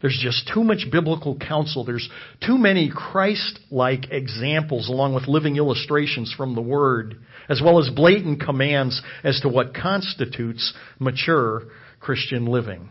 There's 0.00 0.18
just 0.20 0.48
too 0.52 0.62
much 0.62 0.86
biblical 0.92 1.36
counsel. 1.36 1.84
There's 1.84 2.08
too 2.44 2.56
many 2.56 2.90
Christ 2.94 3.58
like 3.70 4.10
examples, 4.10 4.88
along 4.88 5.14
with 5.14 5.26
living 5.26 5.56
illustrations 5.56 6.32
from 6.36 6.54
the 6.54 6.62
Word, 6.62 7.16
as 7.48 7.60
well 7.62 7.80
as 7.80 7.90
blatant 7.90 8.40
commands 8.40 9.02
as 9.24 9.40
to 9.40 9.48
what 9.48 9.74
constitutes 9.74 10.72
mature 11.00 11.62
Christian 11.98 12.46
living. 12.46 12.90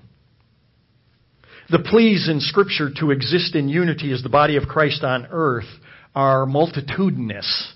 The 1.69 1.79
pleas 1.79 2.29
in 2.29 2.41
Scripture 2.41 2.89
to 2.99 3.11
exist 3.11 3.55
in 3.55 3.69
unity 3.69 4.11
as 4.11 4.23
the 4.23 4.29
body 4.29 4.57
of 4.57 4.63
Christ 4.63 5.03
on 5.03 5.27
earth 5.31 5.67
are 6.13 6.45
multitudinous. 6.45 7.73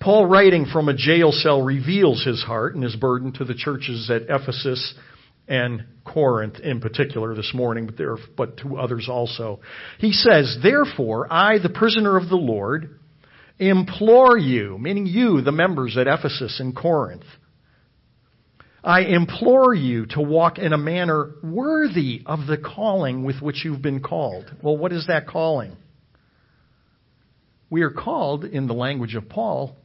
Paul, 0.00 0.26
writing 0.26 0.66
from 0.66 0.88
a 0.88 0.96
jail 0.96 1.30
cell, 1.30 1.62
reveals 1.62 2.24
his 2.24 2.42
heart 2.42 2.74
and 2.74 2.82
his 2.82 2.96
burden 2.96 3.32
to 3.34 3.44
the 3.44 3.54
churches 3.54 4.10
at 4.10 4.22
Ephesus 4.22 4.94
and 5.48 5.84
Corinth 6.04 6.58
in 6.60 6.80
particular 6.80 7.34
this 7.34 7.52
morning, 7.54 7.86
but 7.86 7.96
there, 7.96 8.12
are, 8.12 8.18
but 8.36 8.58
to 8.58 8.76
others 8.76 9.08
also. 9.08 9.60
He 9.98 10.12
says, 10.12 10.58
"Therefore, 10.62 11.32
I, 11.32 11.58
the 11.58 11.68
prisoner 11.68 12.16
of 12.16 12.28
the 12.28 12.36
Lord, 12.36 12.98
implore 13.58 14.36
you, 14.36 14.78
meaning 14.78 15.06
you, 15.06 15.40
the 15.40 15.52
members 15.52 15.96
at 15.96 16.06
Ephesus 16.06 16.58
and 16.60 16.74
Corinth, 16.74 17.24
I 18.84 19.02
implore 19.02 19.74
you 19.74 20.06
to 20.06 20.20
walk 20.20 20.58
in 20.58 20.72
a 20.72 20.78
manner 20.78 21.30
worthy 21.42 22.22
of 22.26 22.46
the 22.46 22.58
calling 22.58 23.22
with 23.22 23.40
which 23.40 23.64
you've 23.64 23.82
been 23.82 24.00
called." 24.00 24.50
Well, 24.62 24.76
what 24.76 24.92
is 24.92 25.06
that 25.06 25.26
calling? 25.26 25.76
We 27.70 27.82
are 27.82 27.90
called, 27.90 28.44
in 28.44 28.66
the 28.66 28.74
language 28.74 29.14
of 29.14 29.28
Paul, 29.28 29.76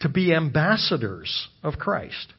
to 0.00 0.08
be 0.08 0.34
ambassadors 0.34 1.48
of 1.62 1.78
Christ 1.78 2.34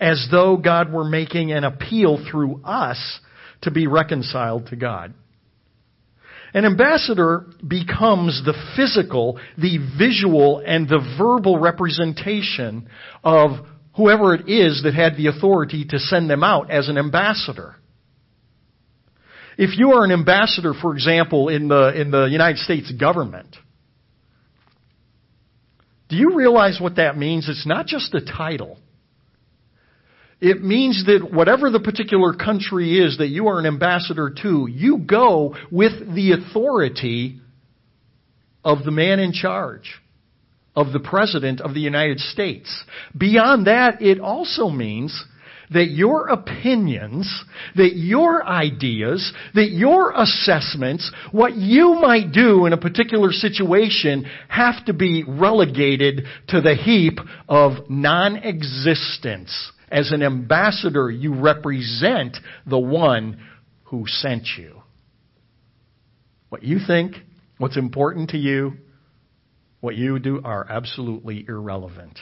as 0.00 0.26
though 0.30 0.56
God 0.56 0.92
were 0.92 1.04
making 1.04 1.52
an 1.52 1.64
appeal 1.64 2.24
through 2.30 2.62
us 2.64 3.20
to 3.62 3.70
be 3.70 3.86
reconciled 3.86 4.66
to 4.68 4.76
God. 4.76 5.14
An 6.52 6.64
ambassador 6.64 7.46
becomes 7.66 8.42
the 8.44 8.54
physical, 8.76 9.40
the 9.58 9.78
visual, 9.98 10.62
and 10.64 10.88
the 10.88 11.00
verbal 11.18 11.58
representation 11.58 12.88
of 13.24 13.66
whoever 13.96 14.34
it 14.34 14.48
is 14.48 14.82
that 14.84 14.94
had 14.94 15.16
the 15.16 15.26
authority 15.26 15.84
to 15.84 15.98
send 15.98 16.30
them 16.30 16.44
out 16.44 16.70
as 16.70 16.88
an 16.88 16.96
ambassador. 16.96 17.74
If 19.56 19.78
you 19.78 19.92
are 19.92 20.04
an 20.04 20.12
ambassador, 20.12 20.74
for 20.80 20.94
example, 20.94 21.48
in 21.48 21.68
the, 21.68 22.00
in 22.00 22.10
the 22.10 22.24
United 22.24 22.58
States 22.58 22.90
government, 22.92 23.56
do 26.08 26.16
you 26.16 26.36
realize 26.36 26.78
what 26.80 26.96
that 26.96 27.16
means? 27.16 27.48
It's 27.48 27.66
not 27.66 27.86
just 27.86 28.14
a 28.14 28.20
title. 28.20 28.78
It 30.40 30.62
means 30.62 31.04
that 31.06 31.32
whatever 31.32 31.70
the 31.70 31.80
particular 31.80 32.34
country 32.34 32.98
is 32.98 33.18
that 33.18 33.28
you 33.28 33.48
are 33.48 33.58
an 33.58 33.66
ambassador 33.66 34.34
to, 34.42 34.68
you 34.70 34.98
go 34.98 35.56
with 35.70 36.14
the 36.14 36.32
authority 36.32 37.40
of 38.64 38.84
the 38.84 38.90
man 38.90 39.20
in 39.20 39.32
charge, 39.32 40.00
of 40.74 40.92
the 40.92 41.00
President 41.00 41.60
of 41.60 41.74
the 41.74 41.80
United 41.80 42.18
States. 42.18 42.84
Beyond 43.16 43.66
that, 43.66 44.02
it 44.02 44.20
also 44.20 44.68
means 44.68 45.24
that 45.70 45.90
your 45.90 46.28
opinions, 46.28 47.44
that 47.76 47.96
your 47.96 48.46
ideas, 48.46 49.32
that 49.54 49.70
your 49.70 50.12
assessments, 50.12 51.10
what 51.32 51.54
you 51.54 51.94
might 51.94 52.32
do 52.32 52.66
in 52.66 52.72
a 52.72 52.78
particular 52.78 53.32
situation 53.32 54.26
have 54.48 54.84
to 54.86 54.92
be 54.92 55.24
relegated 55.26 56.24
to 56.48 56.60
the 56.60 56.74
heap 56.74 57.18
of 57.48 57.88
non-existence 57.88 59.72
as 59.94 60.10
an 60.10 60.24
ambassador, 60.24 61.08
you 61.08 61.32
represent 61.40 62.36
the 62.66 62.78
one 62.78 63.40
who 63.84 64.04
sent 64.08 64.48
you. 64.58 64.82
What 66.48 66.64
you 66.64 66.80
think, 66.84 67.14
what's 67.58 67.76
important 67.76 68.30
to 68.30 68.36
you, 68.36 68.72
what 69.80 69.94
you 69.94 70.18
do 70.18 70.40
are 70.44 70.66
absolutely 70.68 71.44
irrelevant. 71.46 72.18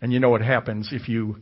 And 0.00 0.12
you 0.12 0.20
know 0.20 0.30
what 0.30 0.42
happens 0.42 0.90
if 0.92 1.08
you 1.08 1.38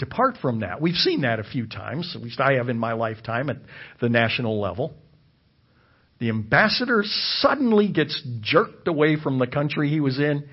depart 0.00 0.36
from 0.42 0.60
that. 0.60 0.80
We've 0.80 0.96
seen 0.96 1.20
that 1.20 1.38
a 1.38 1.44
few 1.44 1.68
times, 1.68 2.14
at 2.16 2.22
least 2.22 2.40
I 2.40 2.54
have 2.54 2.68
in 2.68 2.78
my 2.78 2.94
lifetime 2.94 3.50
at 3.50 3.58
the 4.00 4.08
national 4.08 4.60
level. 4.60 4.94
The 6.18 6.30
ambassador 6.30 7.04
suddenly 7.04 7.86
gets 7.86 8.20
jerked 8.40 8.88
away 8.88 9.14
from 9.14 9.38
the 9.38 9.46
country 9.46 9.90
he 9.90 10.00
was 10.00 10.18
in, 10.18 10.48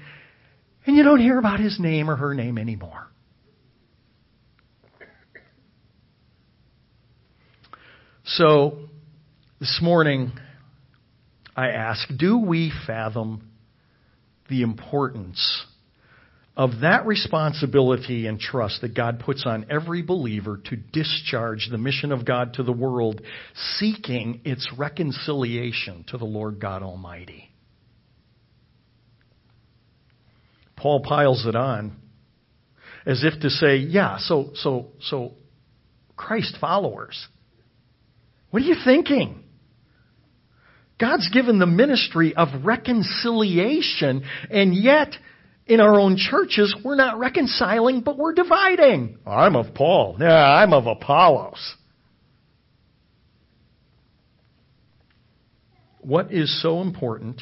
and 0.85 0.95
you 0.95 1.01
don't 1.01 1.21
hear 1.21 1.39
about 1.39 1.59
his 1.59 1.79
name 1.79 2.11
or 2.11 2.15
her 2.15 2.35
name 2.35 2.59
anymore. 2.59 3.07
So, 8.25 8.77
this 9.59 9.79
morning, 9.81 10.31
I 11.57 11.69
ask 11.69 12.07
do 12.17 12.37
we 12.37 12.71
fathom 12.87 13.49
the 14.49 14.61
importance 14.61 15.65
of 16.55 16.79
that 16.81 17.05
responsibility 17.05 18.27
and 18.27 18.39
trust 18.39 18.79
that 18.79 18.95
God 18.95 19.19
puts 19.19 19.45
on 19.45 19.65
every 19.69 20.03
believer 20.03 20.57
to 20.65 20.75
discharge 20.77 21.67
the 21.69 21.77
mission 21.77 22.13
of 22.13 22.25
God 22.25 22.53
to 22.53 22.63
the 22.63 22.71
world, 22.71 23.21
seeking 23.77 24.39
its 24.45 24.71
reconciliation 24.77 26.05
to 26.07 26.17
the 26.17 26.25
Lord 26.25 26.61
God 26.61 26.81
Almighty? 26.81 27.49
Paul 30.77 31.01
piles 31.01 31.45
it 31.45 31.55
on 31.57 31.97
as 33.05 33.25
if 33.25 33.41
to 33.41 33.49
say, 33.49 33.77
yeah, 33.77 34.17
so, 34.17 34.51
so, 34.55 34.91
so 35.01 35.33
Christ 36.15 36.57
followers 36.61 37.27
what 38.53 38.61
are 38.61 38.65
you 38.65 38.75
thinking? 38.85 39.43
God's 40.99 41.27
given 41.33 41.57
the 41.57 41.65
ministry 41.65 42.35
of 42.35 42.49
reconciliation, 42.63 44.23
and 44.51 44.75
yet 44.75 45.15
in 45.65 45.79
our 45.79 45.99
own 45.99 46.17
churches, 46.17 46.75
we're 46.85 46.93
not 46.93 47.17
reconciling, 47.17 48.01
but 48.01 48.15
we're 48.15 48.35
dividing. 48.35 49.17
I'm 49.25 49.55
of 49.55 49.73
Paul. 49.73 50.17
Yeah, 50.19 50.35
I'm 50.35 50.71
of 50.71 50.85
Apollos. 50.85 51.77
What 56.01 56.31
is 56.31 56.61
so 56.61 56.81
important 56.81 57.41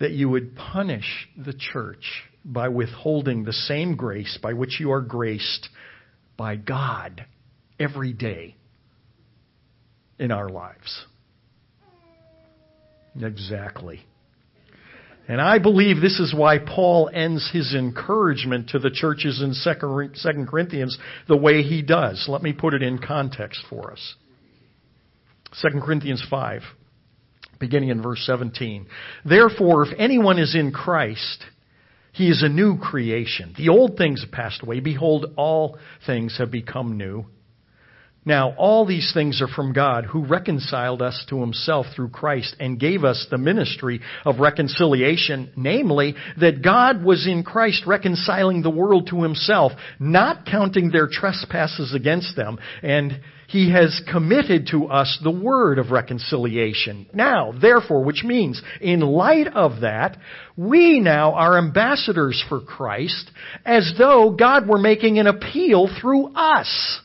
that 0.00 0.10
you 0.10 0.28
would 0.28 0.54
punish 0.54 1.30
the 1.34 1.54
church 1.54 2.24
by 2.44 2.68
withholding 2.68 3.44
the 3.44 3.54
same 3.54 3.96
grace 3.96 4.38
by 4.42 4.52
which 4.52 4.80
you 4.80 4.92
are 4.92 5.00
graced 5.00 5.70
by 6.36 6.56
God 6.56 7.24
every 7.80 8.12
day? 8.12 8.57
In 10.18 10.30
our 10.30 10.48
lives. 10.48 11.04
Exactly. 13.20 14.04
And 15.28 15.42
I 15.42 15.58
believe 15.58 16.00
this 16.00 16.20
is 16.20 16.34
why 16.34 16.58
Paul 16.58 17.10
ends 17.12 17.50
his 17.52 17.74
encouragement 17.74 18.70
to 18.70 18.78
the 18.78 18.90
churches 18.90 19.42
in 19.42 19.52
2 19.52 20.46
Corinthians 20.46 20.98
the 21.28 21.36
way 21.36 21.62
he 21.62 21.82
does. 21.82 22.26
Let 22.28 22.42
me 22.42 22.54
put 22.54 22.72
it 22.72 22.82
in 22.82 22.98
context 22.98 23.60
for 23.68 23.92
us. 23.92 24.14
2 25.60 25.80
Corinthians 25.80 26.24
5, 26.30 26.62
beginning 27.58 27.90
in 27.90 28.02
verse 28.02 28.22
17. 28.24 28.86
Therefore, 29.24 29.86
if 29.86 29.94
anyone 29.98 30.38
is 30.38 30.54
in 30.54 30.72
Christ, 30.72 31.44
he 32.12 32.30
is 32.30 32.42
a 32.42 32.48
new 32.48 32.78
creation. 32.78 33.54
The 33.56 33.68
old 33.68 33.98
things 33.98 34.22
have 34.22 34.32
passed 34.32 34.62
away. 34.62 34.80
Behold, 34.80 35.26
all 35.36 35.78
things 36.06 36.38
have 36.38 36.50
become 36.50 36.96
new. 36.96 37.26
Now, 38.28 38.50
all 38.58 38.84
these 38.84 39.10
things 39.14 39.40
are 39.40 39.48
from 39.48 39.72
God 39.72 40.04
who 40.04 40.22
reconciled 40.22 41.00
us 41.00 41.24
to 41.30 41.40
himself 41.40 41.86
through 41.96 42.10
Christ 42.10 42.54
and 42.60 42.78
gave 42.78 43.02
us 43.02 43.26
the 43.30 43.38
ministry 43.38 44.02
of 44.26 44.38
reconciliation, 44.38 45.50
namely, 45.56 46.14
that 46.38 46.60
God 46.60 47.02
was 47.02 47.26
in 47.26 47.42
Christ 47.42 47.86
reconciling 47.86 48.60
the 48.60 48.68
world 48.68 49.06
to 49.06 49.22
himself, 49.22 49.72
not 49.98 50.44
counting 50.44 50.90
their 50.90 51.08
trespasses 51.10 51.94
against 51.94 52.36
them, 52.36 52.58
and 52.82 53.18
he 53.46 53.72
has 53.72 53.98
committed 54.12 54.68
to 54.72 54.88
us 54.88 55.18
the 55.22 55.30
word 55.30 55.78
of 55.78 55.90
reconciliation. 55.90 57.06
Now, 57.14 57.54
therefore, 57.58 58.04
which 58.04 58.24
means, 58.24 58.60
in 58.82 59.00
light 59.00 59.46
of 59.46 59.80
that, 59.80 60.18
we 60.54 61.00
now 61.00 61.32
are 61.32 61.56
ambassadors 61.56 62.44
for 62.50 62.60
Christ, 62.60 63.30
as 63.64 63.94
though 63.96 64.36
God 64.38 64.68
were 64.68 64.76
making 64.76 65.18
an 65.18 65.26
appeal 65.26 65.88
through 65.98 66.34
us. 66.34 67.00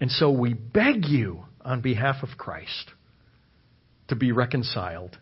And 0.00 0.10
so 0.10 0.30
we 0.30 0.54
beg 0.54 1.06
you 1.06 1.44
on 1.60 1.80
behalf 1.80 2.22
of 2.22 2.38
Christ 2.38 2.90
to 4.08 4.16
be 4.16 4.32
reconciled 4.32 5.18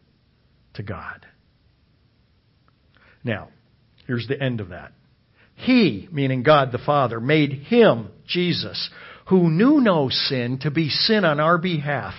to 0.74 0.82
God. 0.82 1.26
Now, 3.22 3.48
here's 4.06 4.26
the 4.26 4.40
end 4.40 4.60
of 4.60 4.70
that. 4.70 4.92
He, 5.54 6.08
meaning 6.10 6.42
God 6.42 6.72
the 6.72 6.78
Father, 6.78 7.20
made 7.20 7.52
him, 7.52 8.08
Jesus, 8.26 8.90
who 9.28 9.48
knew 9.50 9.80
no 9.80 10.08
sin, 10.10 10.58
to 10.62 10.70
be 10.70 10.90
sin 10.90 11.24
on 11.24 11.40
our 11.40 11.56
behalf, 11.56 12.14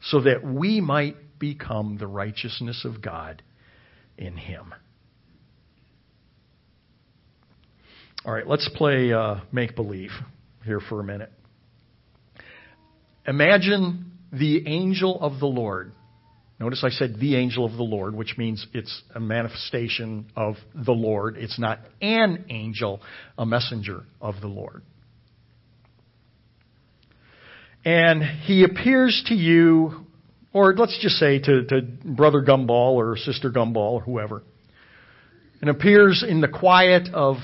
so 0.00 0.20
that 0.20 0.44
we 0.44 0.80
might 0.80 1.16
become 1.38 1.98
the 1.98 2.06
righteousness 2.06 2.84
of 2.84 3.02
God 3.02 3.42
in 4.16 4.36
him. 4.36 4.72
All 8.24 8.32
right, 8.32 8.46
let's 8.46 8.68
play 8.74 9.12
uh, 9.12 9.40
make 9.52 9.76
believe 9.76 10.10
here 10.64 10.80
for 10.80 11.00
a 11.00 11.04
minute. 11.04 11.30
Imagine 13.26 14.12
the 14.32 14.66
angel 14.66 15.20
of 15.20 15.40
the 15.40 15.46
Lord. 15.46 15.92
Notice 16.58 16.82
I 16.84 16.90
said 16.90 17.16
the 17.20 17.36
angel 17.36 17.66
of 17.66 17.72
the 17.72 17.82
Lord, 17.82 18.14
which 18.14 18.38
means 18.38 18.66
it's 18.72 19.02
a 19.14 19.20
manifestation 19.20 20.26
of 20.36 20.56
the 20.74 20.92
Lord. 20.92 21.36
It's 21.36 21.58
not 21.58 21.80
an 22.00 22.46
angel, 22.48 23.02
a 23.36 23.44
messenger 23.44 24.04
of 24.20 24.40
the 24.40 24.48
Lord. 24.48 24.82
And 27.84 28.22
he 28.22 28.64
appears 28.64 29.22
to 29.26 29.34
you 29.34 30.06
or 30.56 30.72
let's 30.74 30.98
just 31.02 31.16
say 31.16 31.38
to, 31.38 31.64
to 31.66 31.82
Brother 31.82 32.40
Gumball 32.40 32.94
or 32.94 33.18
Sister 33.18 33.50
Gumball 33.50 33.92
or 33.92 34.00
whoever, 34.00 34.42
and 35.60 35.68
appears 35.68 36.24
in 36.26 36.40
the 36.40 36.48
quiet 36.48 37.10
of 37.12 37.36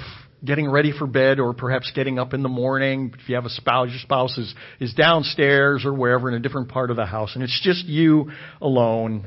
getting 0.44 0.68
ready 0.68 0.92
for 0.96 1.06
bed 1.06 1.38
or 1.38 1.54
perhaps 1.54 1.92
getting 1.94 2.18
up 2.18 2.34
in 2.34 2.42
the 2.42 2.48
morning. 2.48 3.14
If 3.18 3.28
you 3.28 3.36
have 3.36 3.44
a 3.44 3.50
spouse, 3.50 3.88
your 3.90 4.00
spouse 4.00 4.36
is, 4.38 4.54
is 4.80 4.94
downstairs 4.94 5.84
or 5.84 5.92
wherever 5.92 6.28
in 6.28 6.34
a 6.34 6.40
different 6.40 6.68
part 6.68 6.90
of 6.90 6.96
the 6.96 7.06
house, 7.06 7.32
and 7.34 7.44
it's 7.44 7.60
just 7.62 7.86
you 7.86 8.30
alone, 8.60 9.26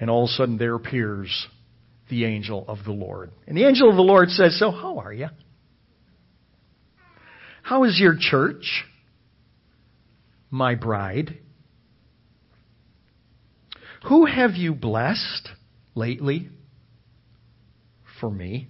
and 0.00 0.08
all 0.08 0.24
of 0.24 0.30
a 0.30 0.32
sudden 0.32 0.58
there 0.58 0.74
appears 0.74 1.46
the 2.08 2.24
angel 2.24 2.64
of 2.68 2.78
the 2.84 2.92
Lord. 2.92 3.30
And 3.46 3.56
the 3.56 3.66
angel 3.66 3.90
of 3.90 3.96
the 3.96 4.02
Lord 4.02 4.30
says, 4.30 4.58
So, 4.58 4.70
how 4.70 4.98
are 4.98 5.12
you? 5.12 5.28
How 7.62 7.84
is 7.84 7.98
your 7.98 8.16
church, 8.18 8.84
my 10.50 10.74
bride? 10.74 11.38
Who 14.08 14.26
have 14.26 14.52
you 14.52 14.74
blessed 14.74 15.48
lately 15.94 16.50
for 18.20 18.30
me? 18.30 18.68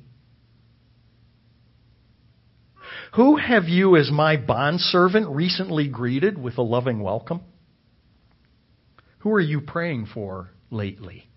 Who 3.17 3.37
have 3.37 3.69
you, 3.69 3.95
as 3.95 4.11
my 4.11 4.37
bondservant, 4.37 5.29
recently 5.29 5.87
greeted 5.87 6.37
with 6.37 6.59
a 6.59 6.63
loving 6.63 7.01
welcome? 7.01 7.43
Who 9.19 9.31
are 9.31 9.41
you 9.41 9.61
praying 9.61 10.09
for 10.13 10.51
lately 10.69 11.29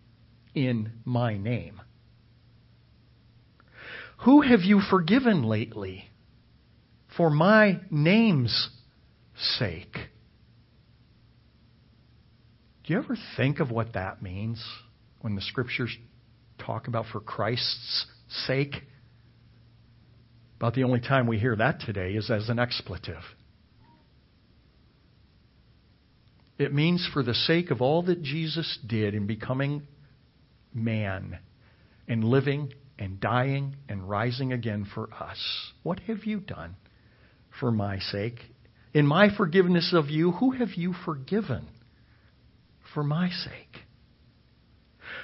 in 0.56 0.94
my 1.06 1.38
name? 1.38 1.80
Who 4.26 4.42
have 4.42 4.62
you 4.62 4.82
forgiven 4.90 5.44
lately 5.44 6.10
for 7.16 7.30
my 7.30 7.80
name's 7.92 8.70
sake? 9.60 9.94
Do 12.84 12.94
you 12.94 12.98
ever 12.98 13.16
think 13.36 13.60
of 13.60 13.70
what 13.70 13.94
that 13.94 14.24
means 14.24 14.66
when 15.22 15.36
the 15.36 15.42
scriptures 15.42 15.96
talk 16.58 16.88
about 16.88 17.06
for 17.12 17.20
Christ's 17.20 18.08
sake? 18.48 18.74
About 20.58 20.74
the 20.74 20.84
only 20.84 21.00
time 21.00 21.28
we 21.28 21.38
hear 21.38 21.56
that 21.56 21.82
today 21.82 22.14
is 22.14 22.32
as 22.32 22.50
an 22.50 22.58
expletive. 22.58 23.22
It 26.58 26.74
means 26.74 27.08
for 27.14 27.22
the 27.22 27.36
sake 27.36 27.70
of 27.70 27.82
all 27.82 28.02
that 28.04 28.24
Jesus 28.24 28.80
did 28.88 29.14
in 29.14 29.28
becoming 29.28 29.84
man 30.74 31.38
and 32.08 32.24
living 32.24 32.74
and 32.98 33.20
dying 33.20 33.76
and 33.88 34.10
rising 34.10 34.52
again 34.52 34.88
for 34.96 35.14
us. 35.14 35.38
What 35.84 36.00
have 36.02 36.26
you 36.26 36.40
done 36.40 36.76
for 37.60 37.72
my 37.72 38.00
sake? 38.00 38.40
In 38.96 39.06
my 39.06 39.36
forgiveness 39.36 39.94
of 39.94 40.10
you, 40.10 40.32
who 40.32 40.52
have 40.52 40.74
you 40.76 40.96
forgiven 41.06 41.68
for 42.96 43.04
my 43.04 43.30
sake? 43.30 43.84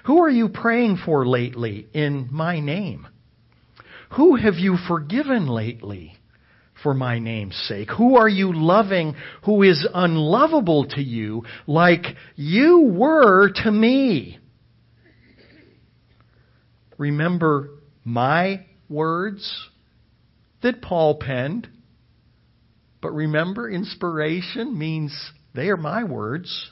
Who 0.05 0.21
are 0.21 0.29
you 0.29 0.49
praying 0.49 0.99
for 1.03 1.25
lately 1.25 1.87
in 1.93 2.29
my 2.31 2.59
name? 2.59 3.07
Who 4.15 4.35
have 4.35 4.55
you 4.55 4.77
forgiven 4.87 5.47
lately 5.47 6.15
for 6.83 6.93
my 6.93 7.19
name's 7.19 7.55
sake? 7.67 7.89
Who 7.97 8.17
are 8.17 8.29
you 8.29 8.53
loving 8.53 9.15
who 9.45 9.63
is 9.63 9.87
unlovable 9.93 10.85
to 10.89 11.01
you 11.01 11.43
like 11.65 12.05
you 12.35 12.91
were 12.93 13.49
to 13.63 13.71
me? 13.71 14.37
Remember 16.97 17.69
my 18.03 18.65
words 18.87 19.69
that 20.61 20.81
Paul 20.81 21.19
penned. 21.19 21.67
But 23.01 23.11
remember, 23.11 23.69
inspiration 23.69 24.77
means 24.77 25.13
they 25.53 25.67
are 25.69 25.77
my 25.77 26.03
words. 26.03 26.71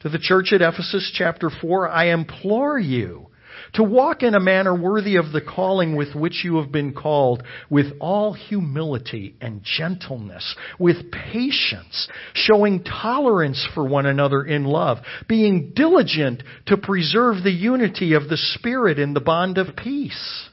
To 0.00 0.08
the 0.08 0.18
church 0.18 0.52
at 0.52 0.62
Ephesus, 0.62 1.12
chapter 1.14 1.50
4, 1.50 1.88
I 1.88 2.12
implore 2.12 2.78
you 2.78 3.28
to 3.74 3.82
walk 3.82 4.22
in 4.22 4.34
a 4.34 4.40
manner 4.40 4.74
worthy 4.74 5.16
of 5.16 5.32
the 5.32 5.40
calling 5.40 5.96
with 5.96 6.14
which 6.14 6.42
you 6.44 6.56
have 6.56 6.72
been 6.72 6.92
called, 6.92 7.42
with 7.70 7.86
all 8.00 8.32
humility 8.32 9.34
and 9.40 9.62
gentleness, 9.62 10.56
with 10.78 11.10
patience, 11.10 12.08
showing 12.34 12.84
tolerance 12.84 13.66
for 13.74 13.86
one 13.86 14.06
another 14.06 14.44
in 14.44 14.64
love, 14.64 14.98
being 15.28 15.72
diligent 15.74 16.42
to 16.66 16.76
preserve 16.76 17.42
the 17.42 17.50
unity 17.50 18.14
of 18.14 18.28
the 18.28 18.36
Spirit 18.36 18.98
in 18.98 19.14
the 19.14 19.20
bond 19.20 19.58
of 19.58 19.76
peace. 19.76 20.48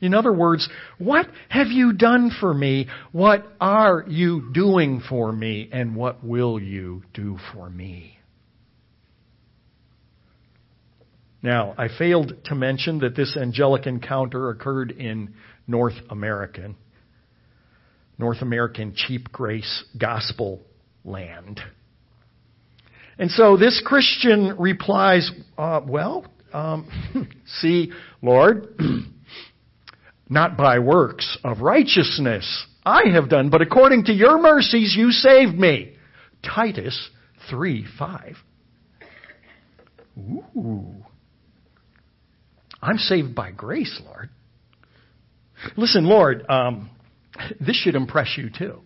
In 0.00 0.14
other 0.14 0.32
words, 0.32 0.68
what 0.98 1.26
have 1.48 1.68
you 1.68 1.92
done 1.92 2.30
for 2.40 2.54
me? 2.54 2.86
What 3.12 3.44
are 3.60 4.04
you 4.06 4.50
doing 4.52 5.02
for 5.08 5.32
me? 5.32 5.68
And 5.72 5.96
what 5.96 6.24
will 6.24 6.60
you 6.60 7.02
do 7.12 7.38
for 7.52 7.68
me? 7.68 8.17
Now, 11.42 11.74
I 11.78 11.88
failed 11.88 12.32
to 12.46 12.54
mention 12.54 13.00
that 13.00 13.14
this 13.14 13.36
angelic 13.36 13.86
encounter 13.86 14.50
occurred 14.50 14.90
in 14.90 15.34
North 15.66 15.94
American, 16.10 16.76
North 18.18 18.42
American 18.42 18.94
cheap 18.94 19.30
grace 19.30 19.84
gospel 19.98 20.60
land. 21.04 21.60
And 23.18 23.30
so 23.30 23.56
this 23.56 23.80
Christian 23.84 24.56
replies, 24.58 25.30
uh, 25.56 25.80
Well, 25.86 26.26
um, 26.52 26.88
see, 27.60 27.92
Lord, 28.20 28.78
not 30.28 30.56
by 30.56 30.80
works 30.80 31.38
of 31.44 31.60
righteousness 31.60 32.66
I 32.88 33.10
have 33.12 33.28
done, 33.28 33.50
but 33.50 33.60
according 33.60 34.04
to 34.04 34.14
your 34.14 34.40
mercies 34.40 34.94
you 34.96 35.10
saved 35.10 35.54
me. 35.54 35.94
Titus 36.42 37.10
3 37.50 37.86
5. 37.98 38.36
Ooh. 40.18 41.04
I'm 42.80 42.98
saved 42.98 43.34
by 43.34 43.50
grace, 43.50 44.00
Lord. 44.04 44.30
Listen, 45.76 46.04
Lord, 46.04 46.44
um, 46.48 46.90
this 47.60 47.76
should 47.76 47.94
impress 47.94 48.36
you 48.36 48.50
too. 48.50 48.80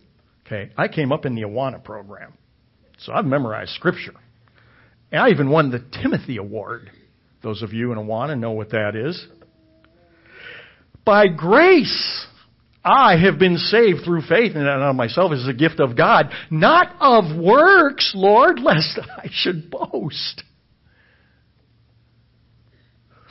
Okay, 0.45 0.71
I 0.77 0.87
came 0.87 1.11
up 1.11 1.25
in 1.25 1.35
the 1.35 1.43
Awana 1.43 1.83
program, 1.83 2.33
so 2.97 3.13
I've 3.13 3.25
memorized 3.25 3.71
Scripture, 3.71 4.13
and 5.11 5.21
I 5.21 5.29
even 5.29 5.49
won 5.49 5.71
the 5.71 5.83
Timothy 6.01 6.37
Award. 6.37 6.91
Those 7.41 7.61
of 7.61 7.73
you 7.73 7.91
in 7.91 7.97
Awana 7.97 8.37
know 8.37 8.51
what 8.51 8.71
that 8.71 8.95
is. 8.95 9.25
By 11.05 11.27
grace, 11.27 12.25
I 12.83 13.15
have 13.17 13.39
been 13.39 13.57
saved 13.57 13.99
through 14.03 14.21
faith, 14.21 14.55
and 14.55 14.65
not 14.65 14.93
myself 14.93 15.31
is 15.31 15.47
a 15.47 15.53
gift 15.53 15.79
of 15.79 15.95
God, 15.95 16.31
not 16.49 16.93
of 16.99 17.37
works, 17.37 18.11
Lord, 18.15 18.59
lest 18.63 18.99
I 19.17 19.29
should 19.31 19.69
boast. 19.69 20.43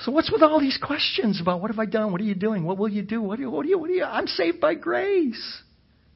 So 0.02 0.10
what's 0.10 0.32
with 0.32 0.42
all 0.42 0.60
these 0.60 0.78
questions 0.82 1.40
about 1.40 1.60
what 1.60 1.70
have 1.70 1.78
I 1.78 1.86
done? 1.86 2.10
What 2.10 2.20
are 2.20 2.24
you 2.24 2.34
doing? 2.34 2.64
What 2.64 2.76
will 2.76 2.88
you 2.88 3.02
do? 3.02 3.22
What 3.22 3.36
do 3.36 3.42
you, 3.42 3.50
what 3.50 3.66
you, 3.66 3.78
what 3.78 3.88
you? 3.88 4.04
I'm 4.04 4.26
saved 4.26 4.60
by 4.60 4.74
grace 4.74 5.62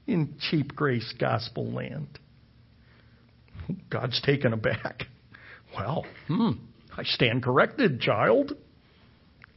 in 0.08 0.34
cheap 0.50 0.74
grace 0.74 1.14
gospel 1.20 1.70
land. 1.70 2.18
God's 3.90 4.20
taken 4.22 4.52
aback. 4.52 5.04
Well, 5.76 6.04
hmm, 6.26 6.52
I 6.96 7.04
stand 7.04 7.44
corrected, 7.44 8.00
child. 8.00 8.52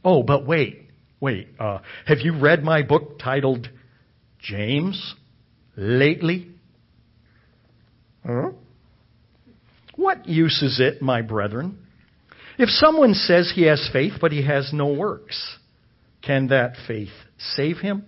Oh, 0.04 0.22
but 0.22 0.46
wait, 0.46 0.88
wait. 1.20 1.48
Uh, 1.58 1.78
have 2.06 2.18
you 2.20 2.38
read 2.38 2.62
my 2.62 2.82
book 2.82 3.18
titled 3.18 3.68
James 4.38 5.14
lately? 5.76 6.48
Huh? 8.24 8.50
What 9.96 10.28
use 10.28 10.62
is 10.62 10.78
it, 10.78 11.02
my 11.02 11.22
brethren? 11.22 11.78
If 12.60 12.68
someone 12.68 13.14
says 13.14 13.50
he 13.54 13.62
has 13.62 13.88
faith 13.90 14.12
but 14.20 14.32
he 14.32 14.44
has 14.44 14.70
no 14.70 14.92
works, 14.92 15.56
can 16.20 16.48
that 16.48 16.74
faith 16.86 17.08
save 17.38 17.78
him? 17.78 18.04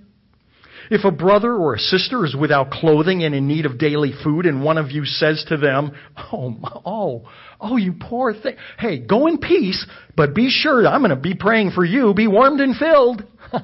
If 0.91 1.07
a 1.07 1.11
brother 1.11 1.55
or 1.55 1.73
a 1.73 1.79
sister 1.79 2.23
is 2.27 2.37
without 2.37 2.71
clothing 2.71 3.25
and 3.25 3.35
in 3.35 3.49
need 3.49 3.65
of 3.65 3.79
daily 3.79 4.12
food, 4.23 4.45
and 4.45 4.62
one 4.62 4.77
of 4.77 4.91
you 4.91 5.07
says 5.07 5.43
to 5.49 5.57
them, 5.57 5.93
Oh, 6.31 6.55
oh, 6.85 7.29
oh, 7.62 7.79
you 7.79 7.95
poor 7.99 8.35
thing. 8.35 8.57
Hey, 8.79 8.99
go 8.99 9.27
in 9.27 9.38
peace, 9.38 9.87
but 10.17 10.35
be 10.35 10.51
sure 10.51 10.87
I'm 10.87 11.01
going 11.01 11.09
to 11.09 11.17
be 11.17 11.33
praying 11.33 11.71
for 11.71 11.83
you. 11.83 12.12
Be 12.12 12.27
warmed 12.27 12.61
and 12.61 12.77
filled. 12.77 13.25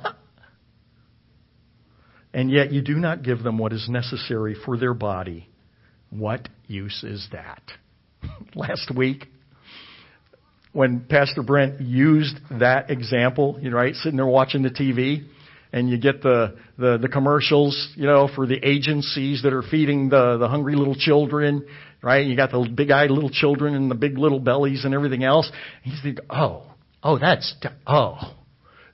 and 2.33 2.51
yet 2.51 2.73
you 2.73 2.81
do 2.81 2.95
not 2.95 3.23
give 3.23 3.43
them 3.43 3.59
what 3.59 3.75
is 3.75 3.91
necessary 3.91 4.57
for 4.65 4.79
their 4.79 4.95
body. 4.95 5.51
What 6.09 6.49
use 6.67 7.05
is 7.05 7.29
that? 7.33 7.61
Last 8.55 8.91
week, 8.97 9.27
when 10.73 11.01
Pastor 11.01 11.43
Brent 11.43 11.81
used 11.81 12.37
that 12.51 12.91
example, 12.91 13.59
you 13.61 13.71
know, 13.71 13.77
right, 13.77 13.95
sitting 13.95 14.17
there 14.17 14.27
watching 14.27 14.63
the 14.63 14.71
TV, 14.71 15.27
and 15.73 15.89
you 15.91 15.99
get 15.99 16.23
the, 16.23 16.57
the, 16.79 16.99
the 16.99 17.09
commercials, 17.09 17.93
you 17.95 18.07
know, 18.07 18.29
for 18.35 18.47
the 18.47 18.59
agencies 18.63 19.43
that 19.43 19.53
are 19.53 19.63
feeding 19.63 20.09
the, 20.09 20.39
the 20.39 20.49
hungry 20.49 20.75
little 20.77 20.95
children, 20.95 21.67
right? 22.03 22.27
You 22.27 22.37
got 22.37 22.51
the 22.51 22.69
big 22.75 22.91
eyed 22.91 23.11
little 23.11 23.31
children 23.31 23.75
and 23.75 23.91
the 23.91 23.95
big 23.95 24.17
little 24.17 24.41
bellies 24.41 24.85
and 24.85 24.95
everything 24.95 25.25
else. 25.25 25.51
And 25.85 25.93
you 25.93 25.99
think, 26.03 26.19
oh, 26.31 26.63
oh, 27.03 27.19
that's, 27.19 27.55
oh, 27.87 28.17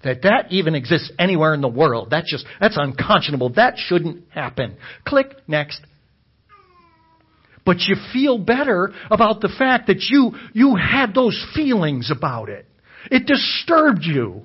that 0.02 0.22
that 0.22 0.46
even 0.50 0.74
exists 0.74 1.10
anywhere 1.18 1.54
in 1.54 1.60
the 1.60 1.68
world. 1.68 2.08
That's 2.10 2.30
just, 2.30 2.44
that's 2.60 2.76
unconscionable. 2.76 3.50
That 3.54 3.74
shouldn't 3.76 4.24
happen. 4.30 4.76
Click, 5.06 5.28
next. 5.48 5.80
But 7.64 7.80
you 7.80 7.96
feel 8.12 8.38
better 8.38 8.92
about 9.10 9.40
the 9.40 9.52
fact 9.58 9.86
that 9.86 10.00
you, 10.10 10.32
you 10.52 10.76
had 10.76 11.14
those 11.14 11.42
feelings 11.54 12.10
about 12.10 12.48
it. 12.48 12.66
It 13.10 13.26
disturbed 13.26 14.02
you. 14.02 14.42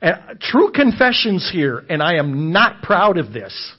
And 0.00 0.40
true 0.40 0.72
confessions 0.72 1.48
here, 1.52 1.84
and 1.88 2.02
I 2.02 2.16
am 2.16 2.52
not 2.52 2.82
proud 2.82 3.18
of 3.18 3.32
this. 3.32 3.74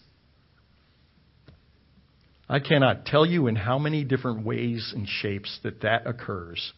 I 2.47 2.59
cannot 2.59 3.05
tell 3.05 3.25
you 3.25 3.47
in 3.47 3.55
how 3.55 3.77
many 3.77 4.03
different 4.03 4.45
ways 4.45 4.93
and 4.95 5.07
shapes 5.07 5.59
that 5.63 5.81
that 5.81 6.07
occurs 6.07 6.73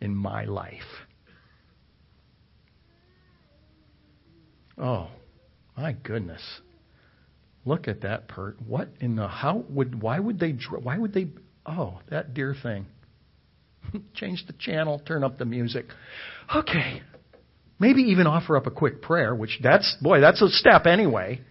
in 0.00 0.14
my 0.14 0.44
life. 0.44 0.80
Oh, 4.78 5.08
my 5.76 5.92
goodness. 5.92 6.42
Look 7.68 7.86
at 7.86 8.00
that 8.00 8.28
pert. 8.28 8.56
What 8.66 8.88
in 8.98 9.14
the 9.14 9.28
how 9.28 9.62
would 9.68 10.00
why 10.00 10.18
would 10.18 10.40
they 10.40 10.52
why 10.82 10.96
would 10.96 11.12
they 11.12 11.26
oh, 11.66 12.00
that 12.08 12.32
dear 12.32 12.56
thing. 12.62 12.86
Change 14.14 14.46
the 14.46 14.54
channel, 14.54 15.02
turn 15.06 15.22
up 15.22 15.36
the 15.36 15.44
music. 15.44 15.84
Okay. 16.56 17.02
Maybe 17.78 18.00
even 18.04 18.26
offer 18.26 18.56
up 18.56 18.66
a 18.66 18.70
quick 18.70 19.02
prayer, 19.02 19.34
which 19.34 19.60
that's 19.62 19.98
boy, 20.00 20.22
that's 20.22 20.40
a 20.40 20.48
step 20.48 20.86
anyway. 20.86 21.42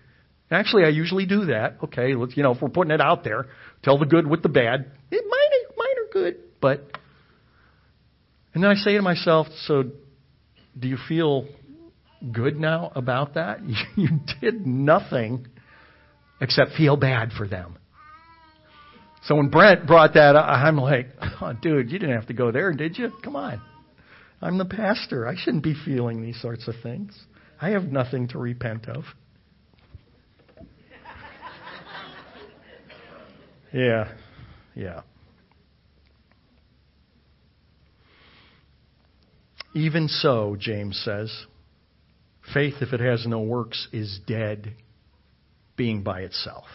Actually, 0.49 0.85
I 0.85 0.89
usually 0.89 1.27
do 1.27 1.45
that. 1.45 1.75
Okay, 1.83 2.15
let's 2.15 2.35
you 2.35 2.41
know, 2.41 2.53
if 2.53 2.63
we're 2.63 2.69
putting 2.69 2.91
it 2.91 2.99
out 2.99 3.23
there, 3.23 3.45
tell 3.83 3.99
the 3.99 4.07
good 4.07 4.25
with 4.25 4.41
the 4.41 4.49
bad. 4.49 4.91
It 5.11 5.23
mine, 5.23 5.75
mine 5.77 6.03
are 6.03 6.11
good, 6.11 6.37
but 6.59 6.79
and 8.55 8.63
then 8.63 8.71
I 8.71 8.73
say 8.73 8.95
to 8.95 9.03
myself, 9.03 9.45
so 9.65 9.83
do 10.79 10.87
you 10.87 10.97
feel 11.07 11.47
good 12.31 12.59
now 12.59 12.91
about 12.95 13.35
that? 13.35 13.59
You 13.95 14.09
did 14.41 14.65
nothing 14.65 15.45
except 16.39 16.71
feel 16.73 16.97
bad 16.97 17.31
for 17.31 17.47
them. 17.47 17.77
So 19.23 19.35
when 19.35 19.49
Brent 19.49 19.87
brought 19.87 20.13
that 20.13 20.35
up, 20.35 20.45
I'm 20.47 20.77
like, 20.77 21.09
oh, 21.41 21.53
dude, 21.61 21.91
you 21.91 21.99
didn't 21.99 22.15
have 22.15 22.27
to 22.27 22.33
go 22.33 22.51
there, 22.51 22.71
did 22.71 22.97
you? 22.97 23.11
Come 23.23 23.35
on. 23.35 23.61
I'm 24.41 24.57
the 24.57 24.65
pastor. 24.65 25.27
I 25.27 25.35
shouldn't 25.35 25.63
be 25.63 25.75
feeling 25.85 26.21
these 26.21 26.39
sorts 26.41 26.67
of 26.67 26.75
things. 26.81 27.19
I 27.59 27.71
have 27.71 27.85
nothing 27.85 28.27
to 28.29 28.37
repent 28.37 28.87
of. 28.87 29.03
Yeah, 33.73 34.13
yeah. 34.75 35.01
Even 39.75 40.07
so, 40.07 40.55
James 40.57 40.99
says, 41.03 41.45
faith, 42.53 42.75
if 42.81 42.93
it 42.93 43.01
has 43.01 43.27
no 43.27 43.41
works, 43.41 43.87
is 43.91 44.19
dead 44.25 44.73
being 45.77 46.03
by 46.03 46.21
itself. 46.21 46.65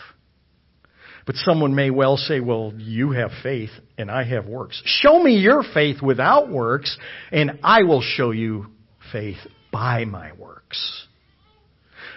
But 1.26 1.36
someone 1.36 1.74
may 1.74 1.90
well 1.90 2.16
say, 2.16 2.40
well, 2.40 2.72
you 2.76 3.12
have 3.12 3.30
faith 3.42 3.70
and 3.96 4.10
I 4.10 4.24
have 4.24 4.46
works. 4.46 4.82
Show 4.84 5.22
me 5.22 5.36
your 5.36 5.62
faith 5.62 6.02
without 6.02 6.50
works 6.50 6.96
and 7.30 7.60
I 7.62 7.82
will 7.84 8.00
show 8.02 8.30
you 8.30 8.66
faith 9.12 9.38
by 9.70 10.04
my 10.04 10.32
works. 10.32 11.06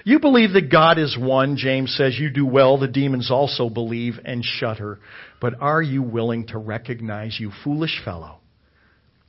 You 0.04 0.20
believe 0.20 0.54
that 0.54 0.72
God 0.72 1.00
is 1.00 1.18
one, 1.20 1.58
James 1.58 1.96
says, 1.98 2.18
you 2.20 2.30
do 2.30 2.46
well, 2.46 2.78
the 2.78 2.88
demons 2.88 3.32
also 3.32 3.70
believe 3.70 4.20
and 4.24 4.44
shudder. 4.44 5.00
But 5.42 5.56
are 5.60 5.82
you 5.82 6.04
willing 6.04 6.48
to 6.48 6.58
recognize, 6.60 7.40
you 7.40 7.52
foolish 7.64 8.02
fellow, 8.06 8.40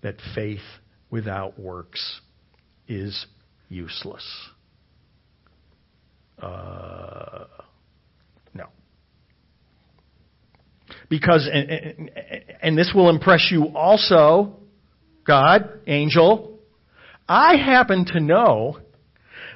that 0.03 0.17
faith 0.35 0.61
without 1.11 1.59
works 1.59 2.21
is 2.89 3.27
useless? 3.69 4.25
Uh, 6.39 7.45
no. 8.55 8.67
Because, 11.09 11.49
and, 11.51 11.71
and, 11.71 12.11
and 12.63 12.79
this 12.79 12.93
will 12.95 13.11
impress 13.11 13.49
you 13.51 13.69
also, 13.77 14.57
God, 15.27 15.81
angel, 15.87 16.59
I 17.29 17.57
happen 17.57 18.05
to 18.07 18.21
know 18.21 18.79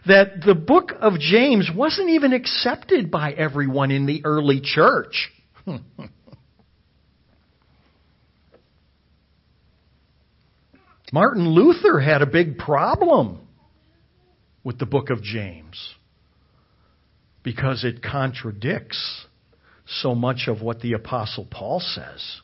that 0.07 0.41
the 0.45 0.55
book 0.55 0.93
of 1.01 1.19
James 1.19 1.71
wasn't 1.75 2.11
even 2.11 2.33
accepted 2.33 3.11
by 3.11 3.33
everyone 3.33 3.91
in 3.91 4.07
the 4.07 4.23
early 4.25 4.61
church. 4.63 5.31
Martin 11.13 11.49
Luther 11.49 11.99
had 12.01 12.23
a 12.23 12.27
big 12.27 12.57
problem 12.57 13.41
with 14.63 14.79
the 14.79 14.87
book 14.87 15.11
of 15.11 15.23
James 15.23 15.95
because 17.43 17.85
it 17.85 18.03
contradicts 18.03 19.27
so 19.87 20.15
much 20.15 20.45
of 20.47 20.63
what 20.63 20.81
the 20.81 20.93
Apostle 20.93 21.47
Paul 21.51 21.81
says. 21.81 22.41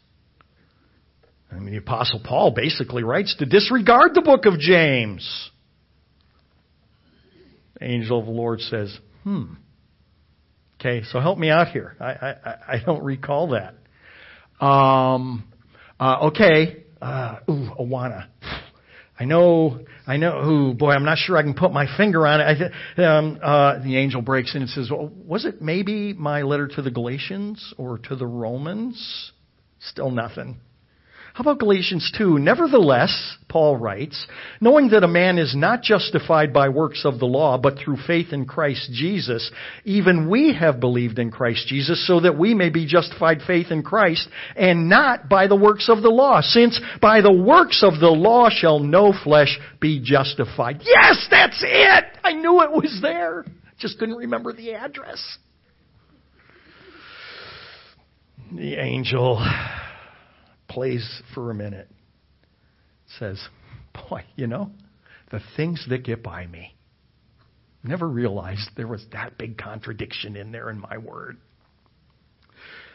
I 1.51 1.59
mean, 1.59 1.73
the 1.73 1.79
Apostle 1.79 2.21
Paul 2.25 2.51
basically 2.51 3.03
writes 3.03 3.37
to 3.39 3.47
disregard 3.47 4.15
the 4.15 4.23
book 4.23 4.47
of 4.47 4.59
James. 4.59 5.51
The 7.79 7.85
angel 7.85 8.19
of 8.19 8.27
the 8.27 8.33
Lord 8.33 8.61
says, 8.61 8.97
hmm. 9.23 9.55
Okay, 10.81 11.05
so 11.11 11.21
help 11.21 11.39
me 11.39 11.49
out 11.49 11.69
here. 11.69 11.97
I, 12.01 12.05
I, 12.05 12.55
I 12.69 12.83
don't 12.85 13.03
recall 13.03 13.51
that. 13.51 13.75
Um, 14.65 15.45
uh, 15.99 16.29
okay, 16.29 16.85
uh, 17.01 17.37
ooh, 17.49 17.71
Awana. 17.79 18.27
I 19.18 19.24
know, 19.24 19.81
I 20.07 20.18
know, 20.18 20.44
ooh, 20.44 20.74
boy, 20.74 20.90
I'm 20.90 21.05
not 21.05 21.16
sure 21.16 21.38
I 21.38 21.42
can 21.42 21.55
put 21.55 21.72
my 21.72 21.87
finger 21.96 22.26
on 22.26 22.40
it. 22.40 22.72
I, 22.98 23.02
um, 23.02 23.38
uh, 23.42 23.83
the 23.83 23.96
angel 23.96 24.20
breaks 24.20 24.55
in 24.55 24.62
and 24.62 24.70
says, 24.70 24.90
well, 24.90 25.11
was 25.24 25.46
it 25.46 25.62
maybe 25.62 26.12
my 26.12 26.42
letter 26.42 26.68
to 26.68 26.83
the 26.83 26.90
Galatians 26.90 27.74
or 27.79 27.98
to 27.98 28.16
the 28.16 28.26
Romans? 28.26 29.33
Still 29.81 30.11
nothing. 30.11 30.61
How 31.37 31.42
about 31.42 31.59
Galatians 31.59 32.11
2? 32.16 32.38
Nevertheless, 32.38 33.37
Paul 33.46 33.77
writes, 33.77 34.27
knowing 34.59 34.88
that 34.88 35.05
a 35.05 35.07
man 35.07 35.37
is 35.37 35.55
not 35.55 35.83
justified 35.83 36.51
by 36.51 36.70
works 36.70 37.05
of 37.05 37.18
the 37.18 37.27
law, 37.27 37.59
but 37.59 37.77
through 37.77 37.99
faith 38.07 38.33
in 38.33 38.46
Christ 38.46 38.90
Jesus, 38.94 39.51
even 39.85 40.31
we 40.31 40.55
have 40.59 40.81
believed 40.81 41.18
in 41.18 41.31
Christ 41.31 41.66
Jesus 41.66 42.07
so 42.07 42.20
that 42.20 42.38
we 42.38 42.55
may 42.55 42.70
be 42.70 42.87
justified 42.87 43.42
faith 43.46 43.70
in 43.70 43.83
Christ 43.83 44.27
and 44.57 44.88
not 44.88 45.29
by 45.29 45.46
the 45.46 45.57
works 45.57 45.90
of 45.90 46.01
the 46.01 46.09
law, 46.09 46.40
since 46.40 46.81
by 47.03 47.20
the 47.20 47.35
works 47.35 47.83
of 47.83 48.01
the 48.01 48.09
law 48.09 48.49
shall 48.49 48.79
no 48.79 49.12
flesh 49.12 49.59
be 49.79 50.01
justified. 50.03 50.81
Yes, 50.87 51.27
that's 51.31 51.62
it! 51.62 52.05
I 52.25 52.33
knew 52.33 52.62
it 52.62 52.72
was 52.72 53.01
there. 53.03 53.44
Just 53.79 53.99
couldn't 53.99 54.16
remember 54.16 54.55
the 54.55 54.72
address. 54.72 55.37
The 58.55 58.77
angel 58.77 59.37
plays 60.77 61.23
for 61.33 61.51
a 61.51 61.55
minute. 61.55 61.89
Says, 63.19 63.43
Boy, 63.95 64.25
you 64.37 64.47
know, 64.47 64.73
the 65.31 65.41
things 65.57 65.83
that 65.89 66.05
get 66.05 66.23
by 66.23 66.47
me. 66.47 66.77
Never 67.83 68.07
realized 68.07 68.69
there 68.77 68.87
was 68.87 69.03
that 69.12 69.39
big 69.39 69.57
contradiction 69.57 70.37
in 70.37 70.53
there 70.53 70.69
in 70.69 70.79
my 70.79 70.99
word. 70.99 71.39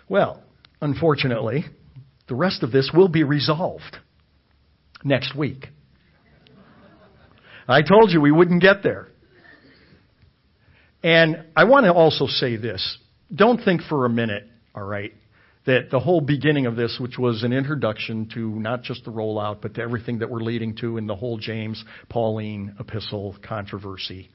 Well, 0.08 0.44
unfortunately, 0.80 1.66
the 2.30 2.36
rest 2.36 2.62
of 2.62 2.72
this 2.72 2.92
will 2.94 3.08
be 3.08 3.24
resolved 3.24 3.98
next 5.04 5.36
week. 5.36 5.66
I 7.68 7.82
told 7.82 8.12
you 8.12 8.22
we 8.22 8.32
wouldn't 8.32 8.62
get 8.62 8.84
there. 8.84 9.08
And 11.02 11.46
I 11.56 11.64
want 11.64 11.88
to 11.88 11.94
also 11.94 12.28
say 12.28 12.58
this. 12.58 13.00
Don't 13.34 13.58
think 13.66 13.82
for 13.90 14.06
a 14.06 14.10
minute, 14.10 14.48
all 14.76 14.84
right, 14.84 15.14
that 15.66 15.92
the 15.92 16.00
whole 16.00 16.22
beginning 16.22 16.66
of 16.66 16.76
this, 16.76 16.98
which 17.00 17.18
was 17.18 17.44
an 17.44 17.54
introduction 17.54 18.28
to 18.34 18.40
not 18.40 18.82
just 18.82 19.06
the 19.06 19.12
rollout, 19.12 19.62
but 19.62 19.76
to 19.76 19.82
everything 19.82 20.20
that 20.20 20.30
we're 20.30 20.40
leading 20.40 20.76
to 20.78 20.98
in 20.98 21.06
the 21.06 21.16
whole 21.16 21.38
James 21.38 21.84
Pauline 22.10 22.76
epistle 22.80 23.36
controversy, 23.48 24.30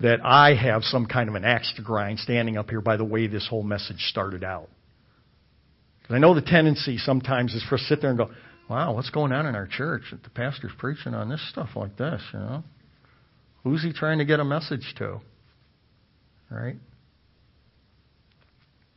that 0.00 0.18
I 0.24 0.54
have 0.54 0.82
some 0.82 1.06
kind 1.06 1.28
of 1.28 1.34
an 1.36 1.44
axe 1.44 1.72
to 1.76 1.82
grind 1.82 2.18
standing 2.18 2.56
up 2.56 2.70
here 2.70 2.80
by 2.80 2.96
the 2.96 3.04
way 3.04 3.26
this 3.26 3.46
whole 3.46 3.62
message 3.62 4.00
started 4.08 4.42
out. 4.42 4.68
Because 6.02 6.16
I 6.16 6.18
know 6.18 6.34
the 6.34 6.42
tendency 6.42 6.98
sometimes 6.98 7.54
is 7.54 7.62
for 7.68 7.76
us 7.76 7.82
to 7.82 7.86
sit 7.86 8.00
there 8.00 8.10
and 8.10 8.18
go, 8.18 8.30
wow, 8.68 8.94
what's 8.94 9.10
going 9.10 9.30
on 9.30 9.46
in 9.46 9.54
our 9.54 9.66
church? 9.66 10.02
That 10.10 10.22
the 10.22 10.30
pastor's 10.30 10.72
preaching 10.78 11.14
on 11.14 11.28
this 11.28 11.46
stuff 11.50 11.70
like 11.76 11.96
this, 11.96 12.22
you 12.32 12.38
know? 12.40 12.64
Who's 13.62 13.82
he 13.82 13.92
trying 13.92 14.18
to 14.18 14.24
get 14.24 14.40
a 14.40 14.44
message 14.44 14.94
to? 14.98 15.20
Right? 16.50 16.76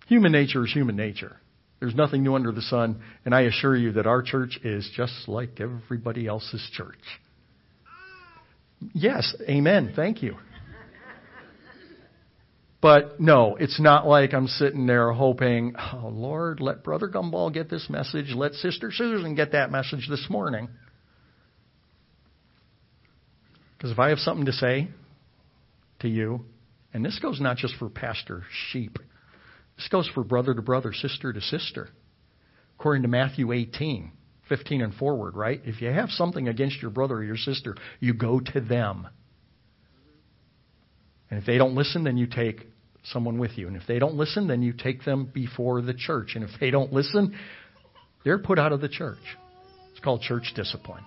Human 0.08 0.32
nature 0.32 0.66
is 0.66 0.74
human 0.74 0.96
nature. 0.96 1.38
There's 1.80 1.96
nothing 1.96 2.24
new 2.24 2.36
under 2.36 2.52
the 2.52 2.62
sun, 2.62 3.02
and 3.26 3.36
I 3.36 3.42
assure 3.42 3.76
you 3.76 3.94
that 3.94 4.08
our 4.08 4.22
church 4.22 4.60
is 4.64 4.90
just 4.96 5.28
like 5.28 5.60
everybody 5.60 6.28
else's 6.28 6.66
church. 6.74 6.96
Yes, 8.94 9.36
amen. 9.48 9.94
Thank 9.96 10.24
you. 10.24 10.38
But 12.82 13.18
no, 13.18 13.56
it's 13.56 13.80
not 13.80 14.06
like 14.06 14.34
I'm 14.34 14.48
sitting 14.48 14.88
there 14.88 15.14
hoping, 15.14 15.74
oh 15.78 16.10
Lord, 16.10 16.60
let 16.60 16.84
Brother 16.84 17.08
Gumball 17.08 17.54
get 17.54 17.70
this 17.70 17.90
message, 17.90 18.34
let 18.36 18.54
Sister 18.56 18.92
Susan 18.92 19.36
get 19.36 19.54
that 19.54 19.72
message 19.72 20.08
this 20.10 20.26
morning. 20.30 20.68
Because 23.78 23.92
if 23.92 24.00
I 24.00 24.10
have 24.10 24.20
something 24.20 24.46
to 24.48 24.52
say 24.52 24.90
to 26.00 26.10
you, 26.10 26.46
and 26.94 27.06
this 27.06 27.20
goes 27.20 27.40
not 27.40 27.56
just 27.56 27.76
for 27.78 27.90
Pastor 27.90 28.44
Sheep, 28.70 29.00
This 29.78 29.88
goes 29.90 30.10
for 30.14 30.24
brother 30.24 30.54
to 30.54 30.62
brother, 30.62 30.94
sister 30.94 31.34
to 31.34 31.42
sister. 31.42 31.90
According 32.80 33.04
to 33.04 33.08
Matthew 33.08 33.52
18, 33.52 34.12
15 34.50 34.82
and 34.82 34.94
forward, 34.94 35.36
right? 35.36 35.62
If 35.66 35.82
you 35.82 35.90
have 35.90 36.10
something 36.10 36.48
against 36.48 36.82
your 36.82 36.92
brother 36.92 37.16
or 37.16 37.24
your 37.24 37.38
sister, 37.38 37.76
you 38.00 38.14
go 38.14 38.40
to 38.40 38.62
them. 38.62 39.08
And 41.30 41.40
if 41.40 41.46
they 41.46 41.58
don't 41.58 41.76
listen, 41.76 42.04
then 42.04 42.18
you 42.18 42.28
take 42.28 42.68
someone 43.06 43.40
with 43.40 43.58
you. 43.58 43.68
And 43.68 43.76
if 43.76 43.84
they 43.88 44.00
don't 44.00 44.16
listen, 44.16 44.48
then 44.48 44.62
you 44.62 44.74
take 44.74 45.04
them 45.04 45.30
before 45.34 45.82
the 45.82 45.94
church. 45.94 46.34
And 46.36 46.44
if 46.44 46.52
they 46.60 46.72
don't 46.72 46.94
listen, 46.94 47.36
they're 48.24 48.40
put 48.40 48.60
out 48.60 48.72
of 48.72 48.82
the 48.82 48.90
church. 48.90 49.18
It's 49.92 50.00
called 50.00 50.22
church 50.22 50.54
discipline. 50.56 51.04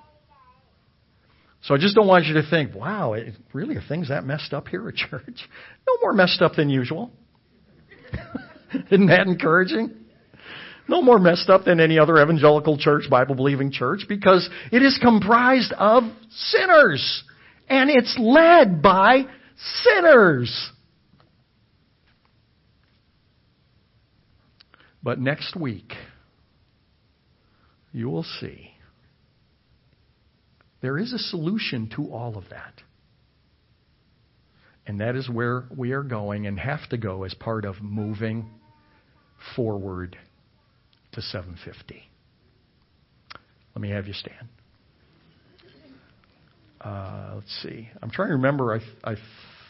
So 1.62 1.74
I 1.74 1.78
just 1.78 1.94
don't 1.94 2.06
want 2.06 2.26
you 2.26 2.34
to 2.34 2.48
think, 2.48 2.74
wow, 2.74 3.14
it, 3.14 3.34
really 3.52 3.76
are 3.76 3.82
things 3.88 4.08
that 4.08 4.24
messed 4.24 4.52
up 4.52 4.68
here 4.68 4.88
at 4.88 4.94
church? 5.10 5.48
No 5.86 5.96
more 6.00 6.12
messed 6.12 6.42
up 6.42 6.54
than 6.54 6.70
usual. 6.70 7.10
Isn't 8.90 9.06
that 9.06 9.26
encouraging? 9.26 9.94
No 10.88 11.02
more 11.02 11.18
messed 11.18 11.48
up 11.50 11.64
than 11.64 11.80
any 11.80 11.98
other 11.98 12.22
evangelical 12.22 12.78
church, 12.78 13.10
Bible 13.10 13.34
believing 13.34 13.72
church, 13.72 14.04
because 14.08 14.48
it 14.70 14.82
is 14.82 14.98
comprised 15.02 15.72
of 15.72 16.04
sinners. 16.30 17.24
And 17.68 17.90
it's 17.90 18.16
led 18.18 18.82
by 18.82 19.24
sinners. 19.82 20.70
But 25.02 25.18
next 25.18 25.56
week, 25.56 25.92
you 27.92 28.08
will 28.08 28.24
see 28.24 28.70
there 30.80 30.98
is 30.98 31.12
a 31.12 31.18
solution 31.18 31.90
to 31.96 32.12
all 32.12 32.36
of 32.36 32.44
that. 32.50 32.74
And 34.86 35.00
that 35.00 35.16
is 35.16 35.28
where 35.28 35.64
we 35.76 35.92
are 35.92 36.02
going 36.02 36.46
and 36.46 36.58
have 36.60 36.88
to 36.90 36.96
go 36.96 37.24
as 37.24 37.34
part 37.34 37.64
of 37.64 37.82
moving 37.82 38.50
forward 39.54 40.16
to 41.12 41.22
750. 41.22 42.02
Let 43.74 43.82
me 43.82 43.90
have 43.90 44.06
you 44.06 44.14
stand. 44.14 44.48
Uh, 46.80 47.32
let's 47.34 47.62
see. 47.62 47.88
I'm 48.02 48.10
trying 48.10 48.28
to 48.28 48.34
remember. 48.34 48.74
I, 48.74 49.10
I 49.12 49.16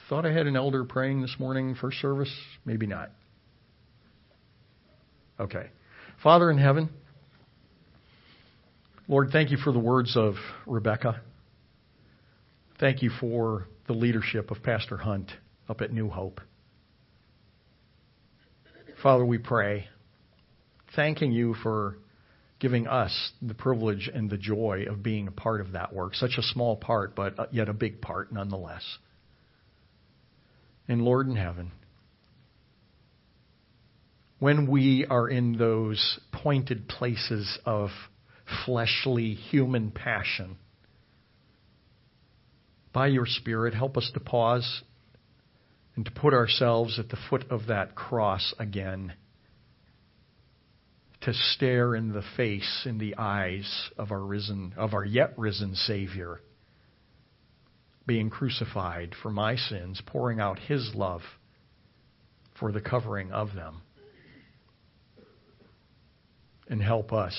thought 0.09 0.27
I 0.27 0.33
had 0.33 0.47
an 0.47 0.57
elder 0.57 0.85
praying 0.85 1.23
this 1.23 1.35
morning, 1.39 1.75
first 1.75 1.99
service. 1.99 2.33
Maybe 2.65 2.87
not. 2.87 3.11
Okay. 5.41 5.71
Father 6.23 6.51
in 6.51 6.59
heaven, 6.59 6.89
Lord, 9.09 9.31
thank 9.31 9.51
you 9.51 9.57
for 9.57 9.73
the 9.73 9.79
words 9.79 10.17
of 10.17 10.35
Rebecca. 10.67 11.21
Thank 12.81 13.03
you 13.03 13.11
for 13.21 13.67
the 13.87 13.93
leadership 13.93 14.51
of 14.51 14.63
Pastor 14.63 14.97
Hunt 14.97 15.31
up 15.69 15.81
at 15.81 15.93
New 15.93 16.09
Hope. 16.09 16.41
Father, 19.07 19.25
we 19.25 19.39
pray, 19.39 19.87
thanking 20.97 21.31
you 21.31 21.55
for 21.63 21.97
giving 22.59 22.89
us 22.89 23.31
the 23.41 23.55
privilege 23.55 24.11
and 24.13 24.29
the 24.29 24.37
joy 24.37 24.87
of 24.91 25.05
being 25.05 25.29
a 25.29 25.31
part 25.31 25.61
of 25.61 25.75
that 25.75 25.93
work. 25.93 26.17
Such 26.17 26.33
a 26.39 26.43
small 26.43 26.75
part, 26.75 27.15
but 27.15 27.55
yet 27.55 27.69
a 27.69 27.73
big 27.73 28.01
part 28.01 28.33
nonetheless. 28.33 28.83
And 30.89 31.03
Lord 31.03 31.29
in 31.29 31.37
heaven, 31.37 31.71
when 34.41 34.69
we 34.69 35.07
are 35.09 35.29
in 35.29 35.57
those 35.57 36.19
pointed 36.33 36.89
places 36.89 37.61
of 37.65 37.91
fleshly 38.65 39.35
human 39.35 39.93
passion, 39.93 40.57
by 42.93 43.07
your 43.07 43.27
Spirit, 43.27 43.73
help 43.73 43.97
us 43.97 44.11
to 44.15 44.19
pause 44.19 44.83
and 45.97 46.05
to 46.05 46.11
put 46.11 46.35
ourselves 46.35 46.99
at 46.99 47.09
the 47.09 47.17
foot 47.31 47.47
of 47.51 47.69
that 47.69 47.95
cross 47.95 48.55
again, 48.59 49.15
to 51.23 51.33
stare 51.33 51.95
in 51.95 52.13
the 52.13 52.23
face, 52.37 52.83
in 52.85 52.99
the 52.99 53.17
eyes 53.17 53.91
of 53.97 54.13
our 54.13 54.21
risen, 54.21 54.75
of 54.77 54.93
our 54.93 55.05
yet 55.05 55.33
risen 55.39 55.75
Savior, 55.75 56.41
being 58.07 58.29
crucified 58.29 59.15
for 59.23 59.31
my 59.31 59.57
sins, 59.57 60.01
pouring 60.07 60.39
out 60.39 60.59
His 60.59 60.93
love 60.95 61.23
for 62.61 62.71
the 62.71 62.81
covering 62.81 63.33
of 63.33 63.55
them. 63.55 63.81
And 66.69 66.83
help 66.83 67.13
us 67.13 67.37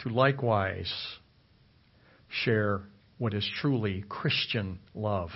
to 0.00 0.08
likewise 0.08 0.92
share 2.28 2.82
what 3.18 3.32
is 3.32 3.48
truly 3.60 4.04
Christian 4.08 4.80
love 4.94 5.30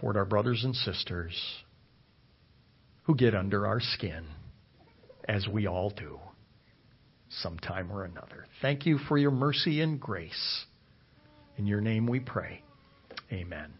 toward 0.00 0.16
our 0.16 0.24
brothers 0.24 0.64
and 0.64 0.74
sisters 0.74 1.34
who 3.02 3.14
get 3.14 3.34
under 3.34 3.66
our 3.66 3.80
skin, 3.80 4.26
as 5.26 5.48
we 5.48 5.66
all 5.66 5.90
do, 5.90 6.18
sometime 7.28 7.90
or 7.90 8.04
another. 8.04 8.46
Thank 8.62 8.86
you 8.86 8.98
for 9.08 9.18
your 9.18 9.30
mercy 9.30 9.80
and 9.80 9.98
grace. 10.00 10.64
In 11.56 11.66
your 11.66 11.80
name 11.80 12.06
we 12.06 12.20
pray. 12.20 12.62
Amen. 13.32 13.72